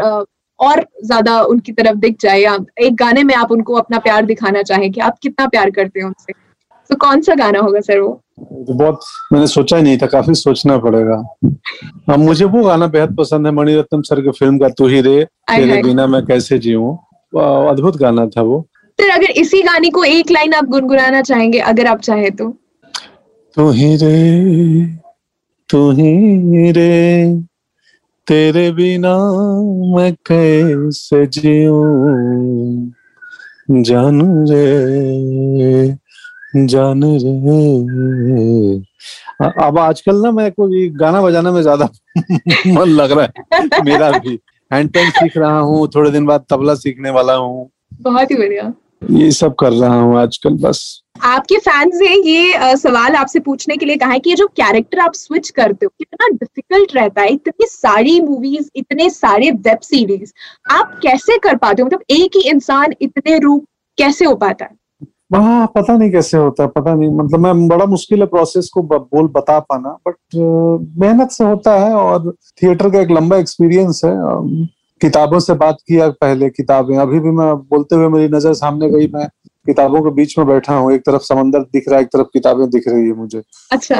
और 0.60 0.86
ज़्यादा 1.06 1.42
उनकी 1.46 1.72
तरफ़ 1.72 1.98
दिख 1.98 2.16
जाए 2.22 2.40
या 2.40 2.58
एक 2.82 2.96
गाने 2.96 3.24
में 3.24 3.34
आप 3.36 3.52
उनको 3.52 3.76
अपना 3.76 4.00
प्यार 4.00 4.26
दिखाना 4.26 4.62
चाहें 4.64 4.92
कि 4.92 5.02
आप 5.02 5.20
कितना 5.24 5.48
प्यार 5.48 5.70
करते 5.70 6.00
हैं 6.00 6.08
उनसे। 6.08 6.34
तो 6.90 6.96
कौन 6.98 7.22
सा 7.22 7.36
गाना 7.36 7.60
होगा 7.60 7.80
सर 7.82 8.00
वो? 8.00 8.20
तो 8.40 8.74
बहुत 8.74 9.00
मैंने 9.34 9.48
सोचा 9.48 9.78
ही 9.78 9.84
नहीं 9.84 9.98
था 9.98 10.06
काफ़ी 10.08 10.34
सोचना 10.34 10.78
पड़ेगा। 10.78 11.16
अब 12.14 12.20
मुझे 12.20 12.46
वो 12.46 12.64
गाना 12.64 12.88
बेहद 12.88 13.16
पसंद 13.16 13.46
है 13.46 13.52
मणिरत्नम 13.54 14.02
सर 14.02 14.22
के 14.22 14.32
फ़िल्म 14.32 14.60
का 14.60 14.70
तू 14.70 14.88
ही 14.88 15.02
रे 15.02 15.24
तेरे 15.50 15.82
बिना 15.84 16.08
मैं 16.08 16.26
कैसे 16.26 16.58
जीऊं। 16.60 16.96
अद्भुत 17.70 17.98
गाना 17.98 18.26
था 18.28 18.42
वो। 18.42 18.66
सर 19.00 19.10
अगर 19.10 19.32
इसी 19.42 19.62
गाने 19.62 19.90
को 19.90 20.04
एक 20.04 20.32
लाइन 20.32 20.54
आप 20.54 20.66
गुनगुनाना 20.70 21.22
चाहेंगे 21.22 21.60
अगर 21.60 21.88
आप 21.88 22.00
चाहे 22.02 22.30
तो। 22.30 22.50
तू 23.58 23.70
ही 23.72 23.96
रे 23.96 24.86
तू 25.70 25.90
ही 25.92 26.72
रे 26.72 27.36
तेरे 28.28 28.72
बिना 28.72 29.16
मैं 29.96 30.14
कैसे 30.28 31.26
जीऊं। 31.28 32.92
जान 33.84 34.22
रे 34.48 35.98
जान 36.54 37.04
रे। 37.04 38.78
अब 39.66 39.78
आजकल 39.80 40.22
ना 40.22 40.32
मैं 40.32 40.52
कोई 40.52 40.90
गाना 40.90 41.22
बजाना 41.22 41.52
में 41.52 41.62
ज़्यादा 41.62 41.86
मन 42.68 42.90
लग 42.90 43.12
रहा 43.12 43.24
है। 43.54 43.84
मेरा 43.84 44.12
भी। 44.12 44.40
हैंड 44.74 44.90
पेन 44.94 45.10
सीख 45.10 45.38
रहा 45.38 45.60
हूँ 45.60 45.88
थोड़े 45.96 46.12
दिन 46.12 46.26
बाद 46.26 46.46
तबला 46.50 46.76
सीखने 46.76 47.10
वाला 47.10 47.34
हूँ। 47.34 47.70
बहुत 48.02 48.32
ही 48.32 48.36
बढ़िया। 48.36 48.74
ये 49.12 49.32
सब 49.32 49.56
कर 49.56 49.72
रहा 49.72 49.96
हूँ 49.96 50.18
आजकल 50.20 50.54
बस। 50.54 51.02
आपके 51.24 51.58
फैंस 51.58 52.00
ने 52.02 52.16
ये 52.32 52.54
अ, 52.54 52.76
सवाल 52.76 53.16
आपसे 53.16 53.40
पूछने 53.40 53.78
के 53.78 53.86
लिए 53.86 53.96
कहा 53.98 54.12
है 54.12 54.20
कि 54.20 54.30
ये 54.30 54.36
जो 54.36 54.48
कैरेक्टर 54.48 55.00
आप 55.00 55.14
स्विच 55.14 55.50
करते 55.50 55.86
हो 55.86 55.92
कितना 56.00 56.28
डिफ़िकल्ट 56.28 56.96
रहता 56.96 57.22
है? 57.22 57.30
इतनी 57.30 57.66
सारी 57.68 58.20
मूवीज़ 58.22 58.70
इतने 58.76 59.10
सारे 59.10 59.52
वेब 59.52 59.80
सीरीज़ 59.80 60.34
आप 60.72 61.00
कैसे 61.04 61.38
कर 61.38 61.56
पाते 61.56 61.82
हो? 61.82 61.86
मतलब 61.86 62.04
एक 62.10 62.32
ही 62.36 62.50
इंसान 62.50 62.94
इतने 63.02 63.38
रूप 63.40 63.66
कैसे 63.98 64.26
हो 64.26 64.36
पाता 64.36 64.66
है? 64.66 64.72
हाँ 65.32 65.66
पता 65.76 65.96
नहीं 65.98 66.12
कैसे 66.12 66.38
होता 66.38 66.64
है 66.64 66.70
पता 66.70 66.94
नहीं। 66.94 67.10
मतलब 67.14 67.40
मैं 67.40 67.68
बड़ा 67.68 67.86
मुश्किल 67.86 68.20
है 68.20 68.26
प्रोसेस 68.28 68.70
को 68.74 68.82
बोल 68.84 69.28
बता 69.28 69.60
पाना 69.62 69.90
बट 70.08 70.16
मेहनत 71.00 71.32
से 71.32 71.44
होता 71.44 71.74
है 71.80 71.94
और 71.94 72.32
थिएटर 72.64 72.90
का 72.90 73.02
एक 73.02 73.12
लंबा 73.12 73.38
एक्सपीरियंस 73.38 74.02
है। 74.06 74.14
किताबों 75.02 75.40
से 75.40 75.54
बात 75.56 75.78
किया 75.88 76.10
पहले 76.12 76.50
किताबें। 76.50 76.98
अभी 76.98 77.20
भी 77.20 77.32
मैं 77.32 77.54
बोलते 77.56 77.96
हुए 77.96 78.08
मेरी 78.10 78.34
नज़र 78.36 78.54
सामने 78.54 78.90
गई 78.90 79.08
मैं 79.14 79.28
किताबों 79.68 80.02
के 80.02 80.10
बीच 80.12 80.38
में 80.38 80.48
बैठा 80.48 80.76
हूँ। 80.76 80.92
एक 80.94 81.02
तरफ़ 81.02 81.22
समंदर 81.24 81.60
दिख 81.64 81.88
रहा 81.90 81.98
है 81.98 82.04
एक 82.04 82.10
तरफ़ 82.10 82.28
किताबें 82.34 82.70
दिख 82.70 82.88
रही 82.88 83.08
है 83.08 83.14
मुझे। 83.14 83.42
अच्छा। 83.72 84.00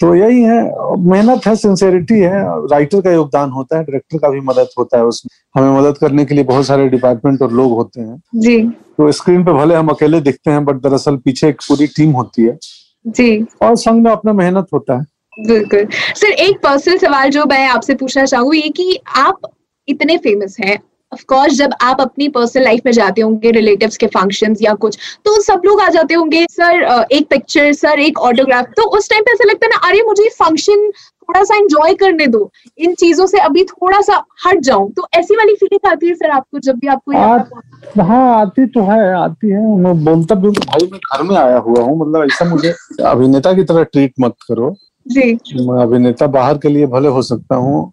तो 0.00 0.14
यही 0.14 0.42
है 0.42 0.60
मेहनत 1.04 1.46
है 1.46 1.54
सिंसेरिटी 1.56 2.18
है 2.18 2.42
राइटर 2.72 3.00
का 3.00 3.12
योगदान 3.12 3.50
होता 3.50 3.76
है 3.76 3.82
डायरेक्टर 3.84 4.18
का 4.18 4.28
भी 4.28 4.40
मदद 4.40 4.68
होता 4.78 4.98
है 4.98 5.04
उसमें। 5.04 5.36
हमें 5.54 5.78
मदद 5.80 5.98
करने 5.98 6.24
के 6.24 6.34
लिए 6.34 6.44
बहुत 6.44 6.66
सारे 6.66 6.88
डिपार्टमेंट 6.88 7.42
और 7.42 7.52
लोग 7.52 7.72
होते 7.72 8.00
हैं। 8.00 8.20
जी। 8.36 8.60
तो 8.98 9.12
स्क्रीन 9.12 9.44
पे 9.44 9.52
भले 9.52 9.74
हम 9.74 9.88
अकेले 9.88 10.20
दिखते 10.20 10.50
हैं 10.50 10.64
बट 10.64 10.74
दरअसल 10.74 11.16
पीछे 11.16 11.48
एक 11.48 11.60
पूरी 11.68 11.86
टीम 11.86 12.10
होती 12.10 12.42
है। 12.42 12.58
जी। 13.06 13.46
और 13.62 13.76
संग 13.76 14.02
में 14.02 14.10
अपना 14.10 14.32
मेहनत 14.32 14.66
होता 14.72 14.98
है। 14.98 15.04
बिल्कुल। 15.46 15.86
सर 16.14 16.26
एक 16.26 16.58
पर्सनल 16.62 16.98
सवाल 16.98 17.30
जो 17.30 17.44
मैं 17.44 17.66
आपसे 17.68 17.94
पूछना 17.94 18.24
चाहूँगी 18.24 18.58
ये 18.58 18.68
कि 18.68 18.98
आप 19.16 19.40
इतने 19.88 20.16
फ़ेमस 20.16 20.56
हैं 20.60 20.78
ऑफ़ 21.12 21.24
कोर्स 21.28 21.54
जब 21.54 21.74
आप 21.82 22.00
अपनी 22.00 22.28
पर्सनल 22.28 22.64
लाइफ 22.64 22.80
में 22.86 22.92
जाते 22.92 23.20
होंगे 23.20 23.50
रिलेटिव्स 23.50 23.96
के 23.96 24.06
फ़ंक्शंस 24.06 24.58
या 24.62 24.74
कुछ 24.74 24.98
तो 25.24 25.40
सब 25.42 25.62
लोग 25.64 25.80
आ 25.80 25.88
जाते 25.88 26.14
होंगे। 26.14 26.44
सर 26.50 27.06
एक 27.12 27.28
पिक्चर 27.30 27.72
सर 27.72 28.00
एक 28.00 28.18
ऑटोग्राफ 28.20 28.66
तो 28.76 28.88
उस 28.98 29.08
टाइम 29.10 29.22
पे 29.22 29.32
ऐसा 29.32 29.44
लगता 29.44 29.66
है 29.66 29.70
ना, 29.70 29.88
अरे, 29.88 30.02
मुझे 30.02 30.28
फ़ंक्शन 30.38 30.90
थोड़ा 31.22 31.42
सा 31.44 31.56
एंजॉय 31.56 31.94
करने 31.94 32.26
दो। 32.26 32.50
इन 32.78 32.94
चीज़ों 32.94 33.26
से 33.26 33.38
अभी 33.38 33.64
थोड़ा 33.64 34.00
सा 34.00 34.22
हट 34.46 34.60
जाऊँ। 34.60 34.90
तो 34.92 35.06
ऐसी 35.14 35.34
वाली 35.36 35.54
फीलिंग 35.54 35.90
आती 35.90 36.08
है 36.08 36.14
सर 36.14 36.30
आपको, 36.30 36.58
जब 36.58 36.78
भी 36.78 36.86
आपको 36.86 38.02
हाँ 38.02 38.40
आती 38.40 38.66
तो 38.66 38.82
है, 38.82 39.14
आती 39.16 39.50
है। 39.50 39.60
मैं 39.78 39.94
बोलता 40.04 40.34
भी 40.34 40.48
भाई, 40.50 40.88
मैं 40.92 41.00
घर 41.00 41.22
में 41.22 41.36
आया 41.36 41.58
हुआ 41.58 41.82
हूँ। 41.82 41.98
मतलब 41.98 42.24
ऐसा 42.24 42.44
मुझे 42.44 42.74
अभिनेता 43.04 43.52
की 43.52 43.64
तरह 43.64 43.82
ट्रीट 43.82 44.12
मत 44.20 44.34
करो। 44.48 44.74
जी। 45.08 45.32
मैं 45.66 45.82
अभिनेता 45.82 46.26
बाहर 46.26 46.58
के 46.58 46.68
लिए 46.68 46.86
भले 46.86 47.08
हो 47.08 47.22
सकता 47.22 47.56
हूँ 47.56 47.92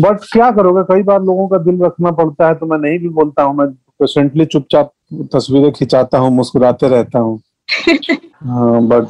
बट 0.00 0.20
क्या 0.32 0.50
करोगे? 0.50 0.82
कई 0.84 1.02
बार 1.02 1.22
लोगों 1.22 1.48
का 1.48 1.58
दिल 1.58 1.82
रखना 1.82 2.10
पड़ता 2.10 2.48
है 2.48 2.54
तो 2.54 2.66
मैं 2.66 2.78
नहीं 2.78 2.98
भी 2.98 3.08
बोलता 3.08 3.42
हूँ 3.42 3.56
मैं 3.56 3.66
पेशेंटली 3.70 4.44
चुपचाप 4.44 4.92
तस्वीरें 5.34 5.72
खिंचाता 5.72 6.18
हूँ 6.18 6.30
मुस्कुराते 6.30 6.88
रहता 6.88 7.18
हूँ। 7.18 7.38
हाँ 8.44 8.80
बट 8.82 9.06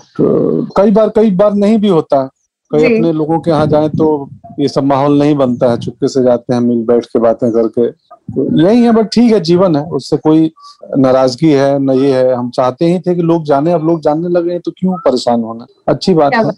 कई 0.77 0.91
बार 0.91 1.09
कई 1.09 1.31
बार 1.31 1.55
नहीं 1.55 1.79
भी 1.79 1.89
होता। 1.89 2.29
कई 2.71 2.85
अपने 2.85 3.13
लोगों 3.13 3.39
के 3.41 3.51
यहाँ 3.51 3.67
जाए 3.67 3.89
तो 3.89 4.31
ये 4.61 4.69
सब 4.69 4.85
माहौल 4.85 5.19
नहीं 5.19 5.35
बनता 5.37 5.71
है 5.71 5.77
चुपके 5.79 6.09
से 6.09 6.23
जाते 6.23 6.55
हैं 6.55 6.61
मिल 6.61 6.85
बैठ 6.85 7.05
के 7.05 7.19
बातें 7.19 7.51
करके। 7.53 7.91
तो 7.91 8.69
यही 8.69 8.83
है 8.83 8.93
बट 8.93 9.07
ठीक 9.07 9.33
है 9.33 9.41
जीवन 9.41 9.77
है 9.77 9.85
उससे 9.85 10.17
कोई 10.17 10.51
नाराज़गी 10.99 11.51
है 11.51 11.79
न 11.79 11.91
ये 11.91 12.13
है। 12.15 12.35
हम 12.35 12.51
चाहते 12.51 12.85
ही 12.85 12.99
थे 12.99 13.15
कि 13.15 13.23
लोग 13.23 13.45
जाने 13.45 13.73
अब 13.73 13.87
लोग 13.87 14.01
जानने 14.01 14.29
लगे 14.29 14.53
हैं 14.53 14.61
तो 14.61 14.71
क्यों 14.71 14.97
परेशान 14.99 15.43
होना? 15.43 15.67
अच्छी 15.89 16.15
बात 16.15 16.35
है। 16.35 16.51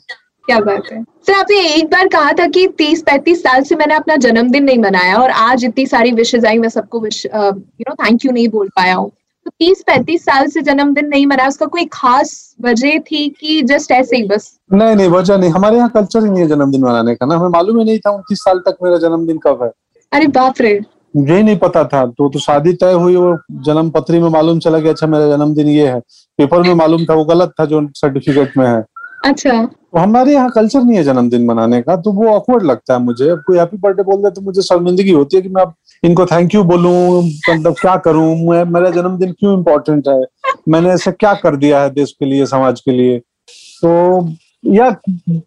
क्या 0.50 0.58
बात 0.60 0.92
है? 0.92 1.02
सर 1.26 1.32
आपने 1.32 1.58
एक 1.74 1.90
बार 1.90 2.08
कहा 2.08 2.32
था 2.32 2.46
कि 2.48 2.66
तीस 2.78 3.02
पैंतीस 3.02 3.42
साल 3.42 3.62
से 3.62 3.76
मैंने 3.76 3.94
अपना 3.94 4.16
जन्मदिन 4.16 4.64
नहीं 4.64 4.78
मनाया 4.78 5.16
और 5.16 5.30
आज 5.30 5.64
इतनी 5.64 5.86
सारी 5.86 6.12
विशेज 6.12 6.44
आई 6.46 6.58
मैं 6.58 6.68
सबको 6.68 7.00
wish 7.00 7.24
you 7.26 7.84
know 7.88 7.94
thank 8.04 8.24
you 8.24 8.32
नहीं 8.32 8.48
बोल 8.48 8.68
पाया 8.76 8.94
हूँ। 8.94 9.10
तो 9.46 9.50
तीस 9.58 9.82
पैंतीस 9.86 10.24
साल 10.24 10.46
से 10.48 10.62
जन्मदिन 10.62 11.06
नहीं 11.08 11.26
मनाया 11.26 11.48
उसका 11.48 11.66
कोई 11.66 11.84
खास 11.92 12.32
वजह 12.62 12.98
थी 13.00 13.28
कि 13.40 13.60
जस्ट 13.62 13.90
ऐसे 13.92 14.16
ही 14.16 14.24
बस? 14.24 14.50
नहीं 14.72 14.96
नहीं 14.96 15.08
वजह 15.08 15.38
नहीं। 15.38 15.50
हमारे 15.50 15.76
यहाँ 15.76 15.88
कल्चर 15.90 16.24
ही 16.24 16.30
नहीं 16.30 16.42
है 16.42 16.48
जन्मदिन 16.48 16.84
मनाने 16.84 17.14
का 17.14 17.26
ना। 17.26 17.34
हमें 17.34 17.48
मालूम 17.48 17.78
ही 17.78 17.84
नहीं 17.84 17.98
था 17.98 18.10
उनतीस 18.10 18.38
साल 18.38 18.58
तक 18.66 18.76
मेरा 18.82 18.96
जन्मदिन 18.98 19.38
कब 19.38 19.62
है। 19.62 19.70
अरे 20.12 20.26
बाप 20.28 20.60
रे! 20.60 20.78
मुझे 21.16 21.36
ही 21.36 21.42
नहीं 21.42 21.56
पता 21.58 21.84
था। 21.84 22.04
तो 22.08 22.28
तो 22.28 22.38
शादी 22.38 22.72
तय 22.72 22.92
हुई 22.94 23.16
वो 23.16 23.36
जन्म 23.64 23.90
पत्री 23.90 24.18
में 24.20 24.28
मालूम 24.28 24.58
चला 24.58 24.80
कि 24.80 24.88
अच्छा 24.88 25.06
मेरा 25.06 25.36
जन्मदिन 25.36 25.68
ये 25.68 25.86
है। 25.86 26.00
पेपर 26.38 26.62
में 26.62 26.74
मालूम 26.74 27.04
था 27.04 27.14
वो 27.14 27.24
गलत 27.24 27.52
था 27.60 27.64
जो 27.64 27.86
सर्टिफिकेट 27.96 28.56
में 28.58 28.66
है। 28.66 28.82
अच्छा। 29.24 29.68
हमारे 29.92 30.32
यहाँ 30.32 30.50
कल्चर 30.50 30.82
नहीं 30.82 30.96
है 30.96 31.02
जन्मदिन 31.04 31.44
मनाने 31.46 31.80
का 31.82 31.96
तो 31.96 32.12
वो 32.12 32.26
ऑकवर्ड 32.28 32.62
लगता 32.62 32.94
है 32.94 33.00
मुझे। 33.02 33.28
अब 33.28 33.42
कोई 33.46 33.58
हैप्पी 33.58 33.76
बर्थडे 33.76 34.02
बोल 34.02 34.22
दे 34.22 34.30
तो 34.30 34.40
मुझे 34.40 34.62
शर्मिंदगी 34.62 35.10
होती 35.10 35.36
है 35.36 35.42
कि 35.42 35.48
मैं 35.48 35.62
अब 35.62 35.74
इनको 36.02 36.26
थैंक 36.26 36.54
यू 36.54 36.62
बोलूँ 36.64 37.22
मतलब 37.22 37.74
क्या 37.80 37.96
करूँ, 37.96 38.34
मैं, 38.48 38.64
मेरा 38.64 38.90
जन्मदिन 38.90 39.32
क्यों 39.32 39.56
इम्पोर्टेंट 39.58 40.08
है? 40.08 40.22
मैंने 40.68 40.90
ऐसे 40.90 41.12
क्या 41.12 41.32
कर 41.34 41.56
दिया 41.56 41.82
है 41.82 41.90
देश 41.90 42.12
के 42.12 42.26
लिए, 42.26 42.46
समाज 42.46 42.80
के 42.80 42.92
लिए? 42.92 43.18
तो 43.18 44.28
या 44.66 44.94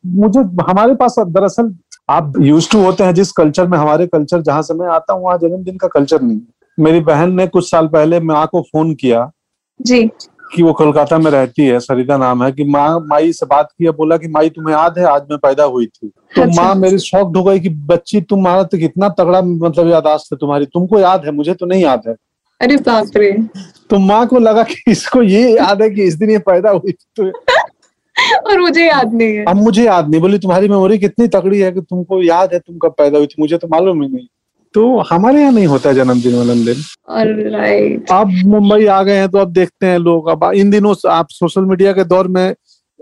मुझे, 0.06 0.40
हमारे 0.40 0.96
पास 0.96 1.16
दरअसल 1.20 1.74
आप 2.10 2.34
यूज़ 2.42 2.70
टू 2.72 2.82
होते 2.84 3.04
हैं 3.04 3.14
जिस 3.14 3.32
कल्चर 3.32 3.68
में 3.68 3.78
हमारे 3.78 4.08
कल्चर 4.08 4.42
जहाँ 4.42 4.62
से 4.62 4.74
मैं 4.74 4.88
आता 4.88 5.14
हूँ, 5.14 5.24
वहाँ 5.24 5.38
जन्मदिन 5.38 5.78
का 5.78 5.88
कल्चर 5.88 6.22
नहीं 6.22 6.40
मेरी 6.78 7.00
बहन 7.02 7.34
ने 7.34 7.46
कुछ 7.48 7.70
साल 7.70 7.88
पहले 7.88 8.20
माँ 8.20 8.46
को 8.52 8.62
फ़ोन 8.62 8.94
किया। 8.96 9.30
जी। 9.80 10.10
कि 10.56 10.64
वो 10.64 10.74
कोलकाता 10.74 11.18
में 11.18 11.30
रहती 11.32 11.66
है 11.66 11.80
सरिता 11.80 12.18
नाम 12.18 12.44
है 12.44 12.52
कि 12.52 12.64
माँ 12.64 13.00
माई 13.00 13.34
से 13.34 13.46
बात 13.46 13.70
किया 13.72 13.92
बोला 13.92 14.18
कि 14.18 14.28
माई 14.28 14.50
तुम्हें 14.50 14.76
याद 14.76 15.00
है 15.00 15.06
आज 15.06 15.22
मैं 15.32 15.38
पैदा 15.38 15.64
हुई 15.64 15.86
थी। 15.86 16.08
तो 16.08 16.42
अच्छा। 16.42 16.64
माँ 16.64 16.76
मेरी 16.76 16.98
शौक 16.98 17.38
हो 17.38 17.44
गई 17.44 17.60
कि 17.60 17.70
बच्ची 17.70 18.22
तुम्हारा 18.22 18.64
तो 18.64 18.78
कितना 18.78 19.10
तगड़ा 19.10 19.42
मतलब 19.42 19.90
यादाश्त 19.90 20.34
है 20.34 20.38
तुम्हारी 20.38 20.66
तुमको 20.66 21.00
याद 21.00 21.26
है 21.26 21.32
मुझे 21.32 21.54
तो 21.54 21.66
नहीं 21.66 21.84
याद 21.84 22.02
है। 22.08 22.16
अरे 22.62 22.78
बाप 22.78 23.18
रे। 23.18 23.32
तो 23.90 24.00
माँ 24.00 24.26
को 24.28 24.40
लगा 24.40 24.64
कि 24.64 24.84
इसको 24.88 25.22
ये 25.22 25.50
याद 25.58 25.82
है 25.82 25.90
कि 25.90 26.04
इस 26.04 26.16
दिन 26.16 26.30
ये 26.30 26.38
पैदा 26.40 26.70
हुई 26.70 26.92
थी 26.92 27.06
तो 27.16 27.32
और 28.50 28.60
मुझे 28.60 28.86
याद 28.86 29.14
नहीं 29.14 29.36
है। 29.36 29.46
अब 29.46 29.56
मुझे 29.56 29.86
याद 29.86 30.10
नहीं 30.10 30.22
बोली 30.22 30.38
तुम्हारी 30.40 30.68
मेमोरी 30.68 30.98
कितनी 30.98 31.28
तगड़ी 31.28 31.60
है 31.60 31.72
कि 31.72 31.82
तुमको 31.82 32.22
याद 32.24 32.54
है 32.54 32.60
तुम 32.60 32.78
कब 32.78 32.94
पैदा 32.98 33.18
हुई 33.18 33.28
थी 33.28 33.36
मुझे 33.40 33.58
तो 33.58 33.68
मालूम 33.68 34.02
ही 34.04 34.10
नहीं। 34.10 34.28
तो 34.74 34.98
हमारे 35.10 35.42
यहाँ 35.42 35.52
नहीं 35.52 35.68
होता 35.68 35.90
है 35.90 35.96
जन्मदिन 35.96 36.36
और 36.36 38.06
आप 38.12 38.32
मुंबई 38.46 38.86
आ 38.86 39.02
गए 39.04 39.16
हैं 39.16 39.30
तो 39.30 39.38
अब 39.38 39.52
देखते 39.54 39.86
हैं 39.86 39.98
लोग। 40.00 40.28
अब 40.30 40.52
इन 40.56 40.70
दिनों 40.70 40.96
आप 41.12 41.28
सोशल 41.32 41.66
मीडिया 41.66 41.94
के 41.94 42.04
दौर 42.06 42.28
में 42.28 42.54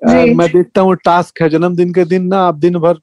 जी। 0.01 0.33
मैं 0.33 0.47
देखता 0.51 0.81
हूँ 0.81 0.95
टास्क 0.95 1.41
है। 1.41 1.49
जन्मदिन 1.49 1.93
के 1.93 2.05
दिन 2.05 2.25
ना 2.25 2.37
आप 2.41 2.55
दिन 2.57 2.77
भर 2.79 2.97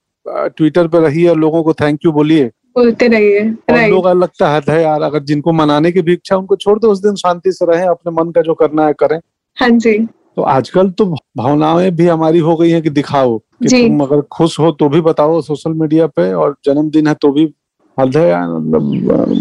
ट्विटर 0.48 0.88
पे 0.88 1.00
रहिए 1.00 1.28
और 1.28 1.37
लोगों 1.37 1.62
को 1.62 1.72
थैंक 1.75 2.04
यू 2.04 2.12
बोलिए। 2.12 2.50
बोलते 2.76 3.08
रहिए। 3.08 3.88
लोग 3.88 4.08
लगता 4.08 4.48
है 4.50 4.60
है 4.68 4.82
यार 4.82 5.02
अगर 5.02 5.22
जिनको 5.22 5.52
मनाने 5.52 5.92
की 5.92 6.02
भी 6.02 6.12
इच्छा 6.12 6.37
उनको 6.37 6.56
छोड़ 6.56 6.78
दो 6.78 6.90
उस 6.92 7.02
दिन 7.02 7.14
शांति 7.16 7.52
से 7.52 7.66
रहें 7.66 7.87
अपने 7.87 8.12
मन 8.12 8.30
का 8.30 8.42
जो 8.42 8.54
करना 8.54 8.87
है 8.87 8.92
करें। 8.92 9.18
हाँ 9.56 9.68
जी। 9.70 9.98
तो 10.37 10.42
आजकल 10.42 10.90
तो 10.90 11.04
भावनाएँ 11.37 11.90
भी 11.90 12.06
हमारी 12.06 12.38
हो 12.38 12.56
गई 12.56 12.70
हैं 12.70 12.82
कि 12.82 12.90
दिखाओ 12.90 13.38
कि 13.38 13.68
तुम 13.68 14.00
अगर 14.00 14.20
खुश 14.32 14.58
हो 14.60 14.70
तो 14.72 14.88
भी 14.88 15.00
बताओ 15.00 15.40
सोशल 15.40 15.72
मीडिया 15.72 16.06
पे 16.06 16.32
और 16.32 16.56
जन्मदिन 16.64 17.06
है 17.06 17.14
तो 17.14 17.32
भी 17.32 17.46
मतलब 18.00 19.33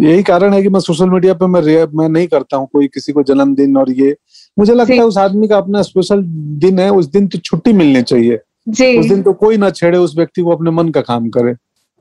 यही 0.00 0.22
कारण 0.22 0.54
है 0.54 0.62
कि 0.62 0.68
मैं 0.68 0.80
सोशल 0.80 1.10
मीडिया 1.10 1.34
पे 1.34 1.46
मैं 1.46 1.86
मैं 1.94 2.08
नहीं 2.08 2.26
करता 2.26 2.56
हूँ 2.56 2.68
कोई 2.72 2.86
किसी 2.86 3.12
को 3.12 3.22
जन्मदिन 3.22 3.76
और 3.76 3.90
ये। 3.90 4.16
मुझे 4.58 4.74
लगता 4.74 4.94
है 4.94 5.00
उस 5.00 5.18
आदमी 5.18 5.48
का 5.48 5.56
अपना 5.56 5.82
स्पेशल 5.82 6.22
दिन 6.58 6.78
है 6.78 6.90
उस 6.90 7.06
दिन 7.06 7.28
तो 7.28 7.38
छुट्टी 7.38 7.72
मिलनी 7.72 8.02
चाहिए। 8.02 8.38
जी। 8.68 8.98
उस 8.98 9.06
दिन 9.06 9.22
तो 9.22 9.32
कोई 9.32 9.56
ना 9.56 9.70
छेड़े 9.70 9.98
उस 9.98 10.16
व्यक्ति 10.16 10.42
को 10.42 10.50
अपने 10.50 10.70
मन 10.70 10.88
का 10.88 11.00
काम 11.00 11.28
करे। 11.28 11.54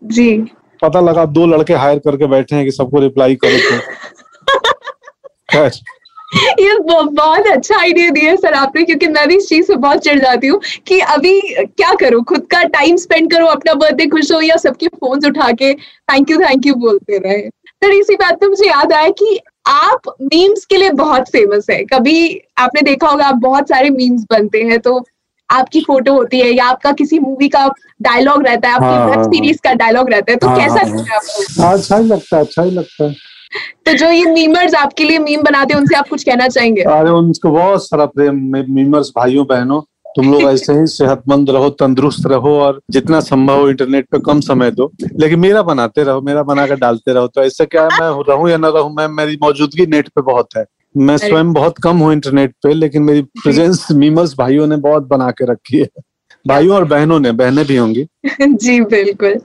जी। 0.04 0.46
पता 0.82 1.00
लगा 1.00 1.26
दो 1.26 1.46
लड़के 1.46 1.74
हायर 1.74 2.00
करके 2.00 2.28
बैठे 2.28 2.56
हैं 2.56 2.66
कि 2.66 2.72
सबको 2.72 3.00
रिप्लाई 3.00 3.36
करो 3.36 3.58
तो। 3.58 3.80
ये 6.36 6.78
बहुत 6.80 7.48
अच्छा 7.48 7.80
आइडिया 7.80 8.10
दिया 8.10 8.30
है 8.32 8.38
सर 8.38 8.54
आपने 8.54 8.84
क्योंकि 8.84 9.08
मैं 9.08 9.28
भी 9.28 9.36
इस 9.38 9.48
चीज़ 9.50 9.66
से 9.68 9.76
बहुत 9.76 10.04
चिढ़ 10.04 10.20
जाती 10.20 10.48
हूँ 10.48 10.60
कि 10.88 11.00
अभी 11.00 11.40
क्या 11.64 11.94
करूँ? 11.94 12.24
खुद 12.24 12.46
का 12.52 12.64
टाइम 12.64 12.96
स्पेंड 12.98 13.32
करो 13.34 13.46
अपना 13.46 13.74
बर्थडे 13.74 14.06
खुश 14.08 14.32
हो 14.32 14.42
या 14.42 14.56
सबके 14.58 14.88
फ़ोन 14.88 15.26
उठा 15.28 15.52
के 15.52 15.74
थैंक 15.74 16.32
यू 16.32 16.38
थैंक 16.40 16.66
यू 16.68 16.76
बोलते 16.76 17.18
रहे। 17.18 17.42
सर 17.50 17.92
इसी 17.92 18.16
बात 18.16 18.40
पे 18.40 18.48
मुझे 18.48 18.68
याद 18.68 18.94
आया 18.94 19.10
कि 19.10 19.40
आप 19.68 20.02
मीम्स 20.22 20.66
के 20.66 20.78
लिए 20.78 20.90
बहुत 20.92 21.30
फ़ेमस 21.30 21.66
है। 21.70 21.84
कभी 21.84 22.42
आपने 22.58 22.82
देखा 22.82 23.08
होगा 23.08 23.26
आप 23.26 23.36
बहुत 23.42 23.70
सारे 23.70 23.90
मीम्स 23.90 24.26
बनते 24.32 24.62
हैं 24.64 24.80
तो 24.80 25.04
आपकी 25.50 25.82
फ़ोटो 25.82 26.14
होती 26.14 26.40
है 26.40 26.52
या 26.52 26.66
आपका 26.66 26.92
किसी 26.92 27.20
मूवी 27.20 27.48
का 27.50 27.68
डायलॉग 28.02 28.46
रहता 28.48 28.70
है 28.70 28.74
हाँ, 28.74 28.92
आपकी 28.92 29.10
वेब 29.10 29.18
हाँ, 29.20 29.24
सीरीज़ 29.24 29.60
का 29.64 29.74
डायलॉग 29.74 30.10
रहता 30.10 30.32
है 30.32 30.38
तो 30.38 30.48
हाँ, 30.48 30.58
कैसा 30.58 30.74
हाँ, 30.74 30.86
लगता 30.86 31.12
है 31.12 31.16
आपको? 31.18 31.64
हाँ, 31.64 31.74
अच्छा 31.74 31.98
ही 31.98 32.06
लगता 32.08 32.38
है 32.38 32.44
अच्छा 32.44 32.64
ही 32.64 32.72
लगता 32.72 33.04
है। 33.04 33.16
तो 33.86 33.94
जो 33.94 34.12
ये 34.12 34.26
मीमर्स 34.26 34.76
आपके 34.76 35.04
लिए 35.04 35.20
मीम 35.20 35.42
बनाते 35.42 35.74
हैं 35.74 35.82
उनसे 35.82 35.96
आप 35.96 36.08
कुछ 36.08 36.24
कहना 36.24 36.48
चाहेंगे? 36.48 36.82
अरे 36.82 37.10
उनको 37.10 37.52
बहुत 37.52 37.88
सारा 37.88 38.06
प्रेम 38.06 38.36
मीमर्स 38.70 39.12
भाइयों 39.16 39.46
बहनों। 39.48 39.82
तुम 40.16 40.32
लोग 40.32 40.42
ऐसे 40.42 40.74
ही 40.74 40.86
सेहतमंद 40.88 41.50
रहो 41.50 41.70
तंदुरुस्त 41.70 42.28
रहो 42.28 42.60
और 42.60 42.82
जितना 42.92 43.20
संभव 43.20 43.60
हो 43.60 43.70
इंटरनेट 43.70 44.06
पे 44.12 44.20
कम 44.20 44.40
समय 44.40 44.72
दो। 44.72 44.92
लेकिन 45.20 45.40
मेरा 45.40 45.62
बनाते 45.62 46.04
रहो 46.04 46.22
मेरा 46.22 46.44
बना 46.44 46.68
कर 46.68 46.76
डालते 46.76 47.14
रहो। 47.14 47.28
तो 47.28 47.44
ऐसा 47.44 47.66
क्या 47.66 47.84
है 47.84 47.88
मैं 47.88 48.24
रहूँ 48.30 48.50
या 48.50 48.58
ना 48.58 48.70
रहूँ 48.70 48.94
मैं 48.96 49.08
मेरी 49.08 49.38
मौजूदगी 49.44 49.86
नेट 49.86 50.08
पे 50.08 50.22
बहुत 50.22 50.48
है। 50.58 50.66
मैं 50.98 51.18
स्वयं 51.18 51.54
बहुत 51.54 51.78
कम 51.78 51.98
हूँ 51.98 52.14
इंटरनेट 52.14 52.52
पे 52.64 52.74
लेकिन 52.74 53.04
मेरी 53.04 53.22
प्रेजेंस 53.22 53.88
मीमर्स 53.92 54.36
भाइयों 54.38 54.68
ने 54.68 54.76
बहुत 54.78 55.08
बना 55.08 55.32
के 55.32 55.52
रखी 55.52 55.80
है। 55.80 55.90
भाइयों 56.48 56.76
और 56.76 56.84
बहनों 56.84 57.20
ने 57.20 57.32
बहनें 57.32 57.66
भी 57.66 57.76
होंगी। 57.76 58.06
जी 58.42 58.82
बिल्कुल। 58.82 59.36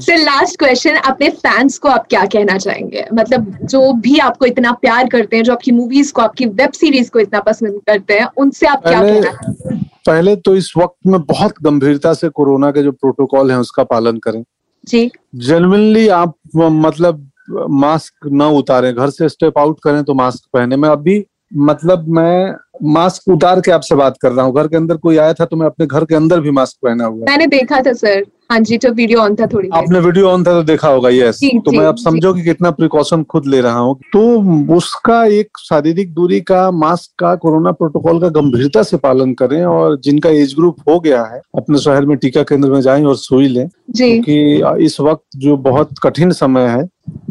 सर 0.00 0.16
लास्ट 0.16 0.58
क्वेश्चन 0.58 0.94
अपने 0.94 1.28
फैंस 1.30 1.78
को 1.78 1.88
आप 1.88 2.06
क्या 2.10 2.24
कहना 2.24 2.58
चाहेंगे? 2.58 3.04
मतलब 3.14 3.58
जो 3.64 3.92
भी 3.92 4.18
आपको 4.18 4.46
इतना 4.46 4.72
प्यार 4.72 5.08
करते 5.08 5.36
हैं 5.36 5.44
जो 5.44 5.52
आपकी 5.52 5.72
मूवीज़ 5.72 6.12
को 6.12 6.22
आपकी 6.22 6.46
वेब 6.46 6.72
सीरीज़ 6.72 7.10
को 7.10 7.18
इतना 7.18 7.40
पसंद 7.40 7.80
करते 7.86 8.14
हैं 8.14 8.28
उनसे 8.36 8.66
आप 8.66 8.82
क्या 8.82 9.00
कहना 9.02 9.78
पहले 10.06 10.36
तो 10.36 10.56
इस 10.56 10.72
वक्त 10.76 10.96
में 11.06 11.20
बहुत 11.20 11.54
गंभीरता 11.62 12.12
से 12.14 12.28
कोरोना 12.28 12.70
के 12.70 12.82
जो 12.82 12.92
प्रोटोकॉल 12.92 13.50
है 13.50 13.58
उसका 13.58 13.84
पालन 13.84 14.16
करें। 14.16 14.44
जी। 14.84 15.10
जेनुअनली 15.34 16.08
आप 16.08 16.34
मतलब 16.56 17.30
मास्क 17.70 18.28
न 18.32 18.42
उतारें। 18.42 18.94
घर 18.94 19.10
से 19.10 19.28
स्टेप 19.28 19.58
आउट 19.58 19.78
करें 19.84 20.02
तो 20.04 20.14
मास्क 20.14 20.48
पहने। 20.52 20.76
मैं 20.76 20.88
अभी 20.88 21.24
मतलब 21.52 22.08
मैं 22.08 22.54
मास्क 22.84 23.28
उतार 23.28 23.60
के 23.60 23.70
आपसे 23.72 23.94
बात 23.94 24.16
कर 24.22 24.32
रहा 24.32 24.44
हूँ। 24.46 24.54
घर 24.54 24.68
के 24.68 24.76
अंदर 24.76 24.96
कोई 24.96 25.16
आया 25.18 25.32
था 25.32 25.44
तो 25.44 25.56
मैं 25.56 25.66
अपने 25.66 25.86
घर 25.86 26.04
के 26.04 26.14
अंदर 26.14 26.40
भी 26.40 26.50
मास्क 26.50 26.76
पहना 26.82 27.04
हुआ 27.04 27.24
मैंने 27.28 27.46
देखा 27.48 27.80
था 27.80 27.92
सर। 27.92 28.24
हाँ 28.50 28.58
जी 28.60 28.76
जब 28.78 28.94
वीडियो 28.94 29.18
ऑन 29.20 29.34
था 29.36 29.46
थोड़ी 29.46 29.68
आपने 29.74 29.98
वीडियो 30.00 30.28
ऑन 30.28 30.44
था 30.44 30.52
तो 30.52 30.62
देखा 30.62 30.88
होगा 30.88 31.08
यस 31.08 31.40
तो 31.64 31.72
मैं 31.72 31.84
अब 31.86 31.96
जी। 31.96 32.02
समझो 32.04 32.32
कि 32.34 32.42
कितना 32.42 32.70
प्रिकॉशन 32.70 33.22
खुद 33.24 33.46
ले 33.46 33.60
रहा 33.60 33.78
हूँ। 33.78 33.94
तो 34.12 34.74
उसका 34.76 35.24
एक 35.24 35.58
शारीरिक 35.60 36.12
दूरी 36.14 36.40
का 36.40 36.70
मास्क 36.70 37.10
का 37.18 37.34
कोरोना 37.36 37.72
प्रोटोकॉल 37.72 38.20
का 38.20 38.28
गंभीरता 38.40 38.82
से 38.82 38.96
पालन 38.96 39.34
करें 39.34 39.62
और 39.64 39.98
जिनका 40.00 40.30
एज 40.30 40.54
ग्रुप 40.54 40.76
हो 40.88 40.98
गया 41.00 41.22
है 41.24 41.40
अपने 41.56 41.78
शहर 41.78 42.06
में 42.06 42.16
टीका 42.18 42.42
केंद्र 42.42 42.70
में 42.70 42.80
जाएँ 42.80 43.04
और 43.04 43.16
सुई 43.16 43.48
लें। 43.48 43.66
क्योंकि 43.96 44.84
इस 44.84 45.00
वक्त 45.00 45.24
जो 45.36 45.56
बहुत 45.68 45.94
कठिन 46.02 46.32
समय 46.32 46.68
है 46.68 46.88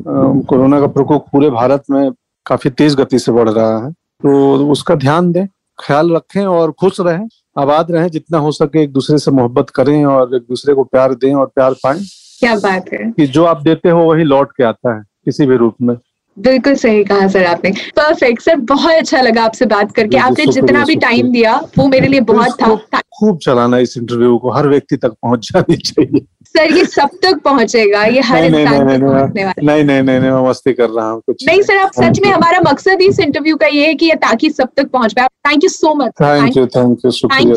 कोरोना 0.08 0.80
का 0.80 0.88
प्रकोप 0.90 1.26
पूरे 1.32 1.50
भारत 1.50 1.84
में 1.92 2.12
काफ़ी 2.46 2.70
तेज 2.70 2.96
गति 2.96 3.20
से 3.20 3.32
बढ़ 3.32 3.50
रहा 3.50 3.86
है। 3.86 3.94
तो 4.24 4.70
उसका 4.72 4.96
ध्यान 4.96 5.32
दें 5.32 5.48
ख्याल 5.80 6.12
रखें 6.16 6.46
और 6.46 6.72
खुश 6.72 7.00
रहें 7.00 7.28
आबाद 7.60 7.92
रहें 7.92 8.10
जितना 8.10 8.38
हो 8.38 8.52
सके 8.52 8.84
एक 8.84 8.92
दूसरे 8.92 9.18
से 9.18 9.32
मोहब्बत 9.32 9.70
करें 9.70 10.06
और 10.06 10.36
एक 10.36 10.42
दूसरे 10.42 10.74
को 10.74 10.84
प्यार 10.84 11.14
दें 11.14 11.34
और 11.34 11.46
प्यार 11.46 11.74
पाएँ। 11.74 12.00
क्या 12.40 12.56
बात 12.56 12.86
है। 12.94 13.12
कि 13.12 13.28
जो 13.28 13.46
आप 13.46 13.62
देते 13.62 13.90
हो 13.90 14.04
वही 14.04 14.24
लौट 14.24 14.52
के 14.52 14.64
आता 14.64 14.96
है 14.96 15.04
किसी 15.26 15.46
भी 15.46 15.56
रूप 15.56 15.76
में। 15.82 15.96
बिल्कुल 16.40 16.76
सही 16.76 17.04
कहा 17.04 17.28
सर 17.28 17.46
आपने। 17.46 17.72
परफेक्ट 17.72 18.42
सर 18.42 18.56
बहुत 18.56 18.92
अच्छा 18.92 19.22
लगा 19.22 19.44
आपसे 19.44 19.66
बात 19.66 19.92
करके। 19.92 20.18
आपने 20.18 20.46
जितना 20.46 20.84
भी 20.86 20.96
टाइम 20.96 21.32
दिया 21.32 21.56
वो 21.78 21.88
मेरे 21.88 22.08
लिए 22.08 22.20
बहुत 22.20 22.62
था। 22.62 23.02
खूब 23.20 23.38
चलाना 23.38 23.78
इस 23.78 23.98
इंटरव्यू 23.98 24.38
को 24.38 24.52
हर 24.52 24.68
व्यक्ति 24.68 24.98
तक 24.98 25.10
पहुँच 25.10 25.50
जानी 25.54 25.76
चाहिए। 25.76 26.26
सर 26.50 26.72
ये 26.74 26.84
सब 26.86 27.10
तक 27.24 27.40
पहुंचेगा 27.44 28.04
ये 28.06 28.22
हर 28.22 28.46
इंसान 28.46 28.56
नहीं 28.56 28.66
तक 28.66 28.86
नहीं 28.86 29.00
पहुँचने 29.02 29.44
वाला 29.46 29.66
नहीं 29.66 29.84
नहीं 29.84 30.02
नहीं 30.04 30.20
नहीं 30.20 30.32
मैं 30.32 30.50
मस्ती 30.50 30.74
कर 30.74 30.90
रहा 30.90 31.10
हूँ 31.10 31.22
कुछ 31.26 31.46
नहीं 31.48 31.62
सर 31.62 31.78
आप 31.78 31.92
सच 31.94 32.20
में 32.26 32.30
हमारा 32.32 32.60
मकसद 32.70 33.02
इस 33.02 33.20
इंटरव्यू 33.20 33.56
का 33.58 33.68
ये 33.68 33.86
है 33.88 33.94
कि 33.96 34.06
ये 34.06 34.16
ताकि 34.24 34.50
सब 34.50 34.70
तक 34.78 34.90
पहुँच 34.94 35.14
पाए। 35.14 35.28
Thank 35.48 35.64
you 35.64 35.70
so 35.70 35.94
much 35.96 36.12
thank 36.22 36.58
you 36.58 36.66
thank 36.76 37.06
you 37.06 37.12
शुक्रिया 37.12 37.52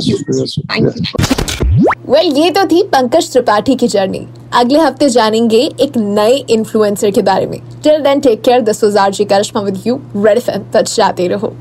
वेल 2.08 2.32
ये 2.36 2.50
तो 2.50 2.64
थी 2.66 2.82
पंकज 2.92 3.30
त्रिपाठी 3.32 3.74
की 3.76 3.88
जर्नी 3.88 4.26
अगले 4.60 4.78
हफ़्ते 4.78 5.08
जानेंगे 5.10 5.60
एक 5.80 5.96
नए 5.96 6.36
इन्फ्लुएंसर 6.50 7.10
के 7.10 7.22
बारे 7.22 7.46
में। 7.46 7.60
Till 7.84 8.02
then 8.02 8.20
take 8.20 8.42
care 8.42 8.60
this 8.60 8.84
was 8.84 8.96
RJ 8.96 9.24
Karishma 9.32 9.62
with 9.62 9.82
you 9.86 10.00
Red 10.16 10.38
FM 10.38 10.62
बच 10.74 10.96
जाते 10.96 11.28
रहो। 11.28 11.54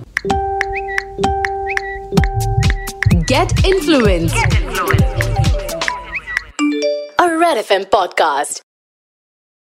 Get 3.32 3.52
influenced. 3.68 4.38
Red 7.42 7.58
FM 7.58 7.90
podcast. 7.90 8.62